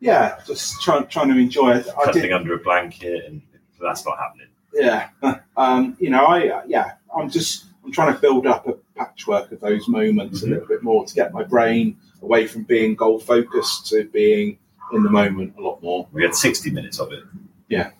yeah, 0.00 0.40
just 0.46 0.80
trying 0.82 1.06
trying 1.08 1.28
to 1.28 1.36
enjoy 1.38 1.76
it. 1.76 1.86
I 2.00 2.04
Cuddling 2.06 2.32
under 2.32 2.54
a 2.54 2.58
blanket, 2.58 3.24
and 3.26 3.42
that's 3.80 4.04
not 4.06 4.18
happening. 4.18 4.48
yeah. 4.74 5.08
Um, 5.56 5.96
you 5.98 6.08
know, 6.08 6.24
I 6.26 6.62
yeah, 6.68 6.92
I'm 7.16 7.28
just 7.28 7.64
I'm 7.84 7.90
trying 7.90 8.14
to 8.14 8.20
build 8.20 8.46
up 8.46 8.68
a 8.68 8.74
patchwork 8.96 9.50
of 9.50 9.58
those 9.60 9.88
moments 9.88 10.40
Mhm. 10.42 10.46
a 10.46 10.50
little 10.50 10.68
bit 10.68 10.84
more 10.84 11.04
to 11.04 11.12
get 11.14 11.32
my 11.32 11.42
brain 11.42 11.96
away 12.22 12.46
from 12.46 12.62
being 12.62 12.94
goal 12.94 13.18
focused 13.18 13.88
to 13.88 14.04
being 14.10 14.56
in 14.92 15.02
the 15.02 15.10
moment 15.10 15.54
a 15.58 15.60
lot 15.60 15.82
more. 15.82 16.06
We 16.12 16.22
had 16.22 16.34
60 16.36 16.70
minutes 16.70 17.00
of 17.00 17.12
it. 17.12 17.24
Yeah. 17.68 17.90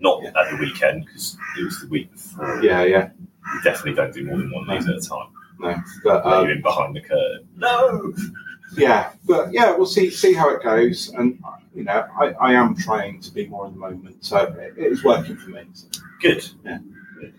Not 0.00 0.22
Yeah. 0.22 0.28
at 0.30 0.50
the 0.50 0.56
weekend 0.58 1.04
because 1.04 1.36
it 1.58 1.64
was 1.64 1.78
the 1.82 1.88
week 1.88 2.10
before. 2.10 2.62
Yeah, 2.62 2.84
yeah, 2.84 3.10
We 3.54 3.62
definitely 3.62 3.94
don't 3.94 4.14
do 4.14 4.24
more 4.24 4.38
than 4.38 4.50
one 4.50 4.68
of 4.70 4.74
these 4.74 4.88
at 4.88 4.96
a 4.96 5.00
time. 5.06 5.28
no, 5.60 5.76
but 6.04 6.24
um, 6.24 6.46
you 6.46 6.52
in 6.54 6.62
behind 6.62 6.96
the 6.96 7.02
curtain. 7.02 7.46
No. 7.56 8.14
Yeah, 8.76 9.12
but 9.26 9.52
yeah, 9.52 9.74
we'll 9.76 9.86
see 9.86 10.10
see 10.10 10.34
how 10.34 10.48
it 10.50 10.62
goes. 10.62 11.08
And 11.10 11.42
you 11.74 11.84
know, 11.84 12.06
I, 12.18 12.26
I 12.40 12.52
am 12.52 12.74
trying 12.76 13.20
to 13.22 13.30
be 13.32 13.46
more 13.46 13.66
in 13.66 13.72
the 13.74 13.78
moment, 13.78 14.24
so 14.24 14.36
it, 14.38 14.74
it 14.76 14.92
is 14.92 15.04
working 15.04 15.36
for 15.36 15.50
me. 15.50 15.62
So, 15.72 15.88
Good. 16.20 16.44
Yeah. 16.64 16.78
Good. 17.20 17.34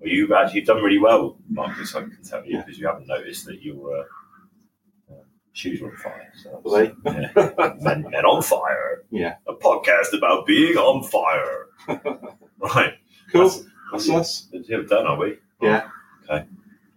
Well, 0.00 0.08
you've 0.10 0.32
actually 0.32 0.62
done 0.62 0.82
really 0.82 0.98
well, 0.98 1.38
Marcus. 1.48 1.94
I 1.94 2.02
can 2.02 2.18
tell 2.22 2.44
you 2.44 2.56
Yeah. 2.56 2.62
because 2.62 2.78
you 2.78 2.86
haven't 2.86 3.06
noticed 3.06 3.46
that 3.46 3.62
your 3.62 4.00
uh, 4.00 5.14
shoes 5.52 5.80
are 5.82 5.90
on 5.90 5.96
fire. 5.96 6.32
So 6.42 6.62
that's- 6.64 6.64
Were 6.64 7.30
yeah. 7.56 7.74
men, 7.80 8.02
men 8.10 8.24
on 8.24 8.42
fire. 8.42 9.04
Yeah. 9.10 9.36
A 9.46 9.54
podcast 9.54 10.16
about 10.16 10.46
being 10.46 10.76
on 10.76 11.02
fire. 11.04 11.66
right. 12.58 12.94
Cool. 13.30 13.48
That's, 13.48 13.64
That's 13.92 14.10
us. 14.10 14.48
Yeah, 14.52 14.78
we're 14.78 14.84
done, 14.84 15.06
are 15.06 15.16
we? 15.18 15.38
Yeah. 15.60 15.88
Okay. 16.28 16.46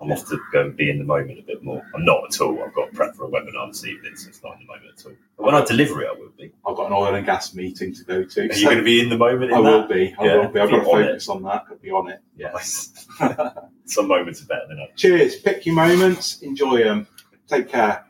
I'm 0.06 0.12
off 0.12 0.28
to 0.30 0.40
go 0.54 0.62
and 0.62 0.78
be 0.78 0.90
in 0.90 1.00
the 1.00 1.04
moment 1.04 1.40
a 1.40 1.42
bit 1.42 1.64
more. 1.64 1.82
I'm 1.96 2.06
not 2.06 2.24
at 2.26 2.40
all. 2.42 2.62
I've 2.64 2.74
got 2.74 2.94
prep 2.94 3.16
for 3.16 3.26
a 3.26 3.30
webinar 3.30 3.72
this 3.72 3.86
evening, 3.86 4.16
so 4.16 4.30
it's 4.30 4.44
not 4.44 4.54
in 4.54 4.60
the 4.62 4.66
moment 4.68 5.00
at 5.00 5.06
all. 5.06 5.14
But 5.38 5.46
when 5.46 5.56
I 5.56 5.66
deliver 5.66 6.02
it, 6.04 6.10
I 6.10 6.14
will 6.20 6.32
be. 6.38 6.52
I've 6.68 6.76
got 6.76 6.88
an 6.88 6.94
oil 6.94 7.14
and 7.16 7.26
gas 7.26 7.54
meeting 7.54 7.94
to 7.96 8.04
go 8.04 8.24
to. 8.24 8.50
Are 8.50 8.54
so 8.54 8.60
you 8.60 8.66
going 8.66 8.78
to 8.78 8.84
be 8.84 9.02
in 9.02 9.10
the 9.10 9.18
moment 9.18 9.52
in 9.52 9.58
I 9.58 9.62
that? 9.62 9.70
will 9.72 9.88
be. 9.88 10.16
I 10.20 10.26
Yeah, 10.26 10.36
will 10.38 10.48
be. 10.50 10.60
I've 10.60 10.70
got 10.70 10.78
to 10.78 10.84
be 10.84 10.90
on 10.92 11.02
it. 11.02 11.08
focus 11.08 11.30
on 11.30 11.44
that. 11.44 11.64
I'll 11.70 11.78
be 11.78 11.92
on 11.92 12.10
it. 12.12 12.20
Yes. 12.38 13.08
Some 13.86 14.08
moments 14.08 14.42
are 14.44 14.46
better 14.48 14.68
than 14.70 14.80
others. 14.80 14.94
Cheers. 14.96 15.36
Pick 15.38 15.66
your 15.66 15.76
moments. 15.76 16.42
Enjoy 16.42 16.84
them. 16.84 17.08
Take 17.48 17.70
care. 17.70 18.06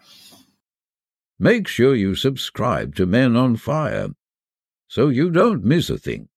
Make 1.39 1.67
sure 1.67 1.95
you 1.95 2.15
subscribe 2.15 2.95
to 2.95 3.05
Men 3.05 3.35
on 3.35 3.55
Fire 3.57 4.09
so 4.87 5.09
you 5.09 5.29
don't 5.29 5.63
miss 5.63 5.89
a 5.89 5.97
thing. 5.97 6.29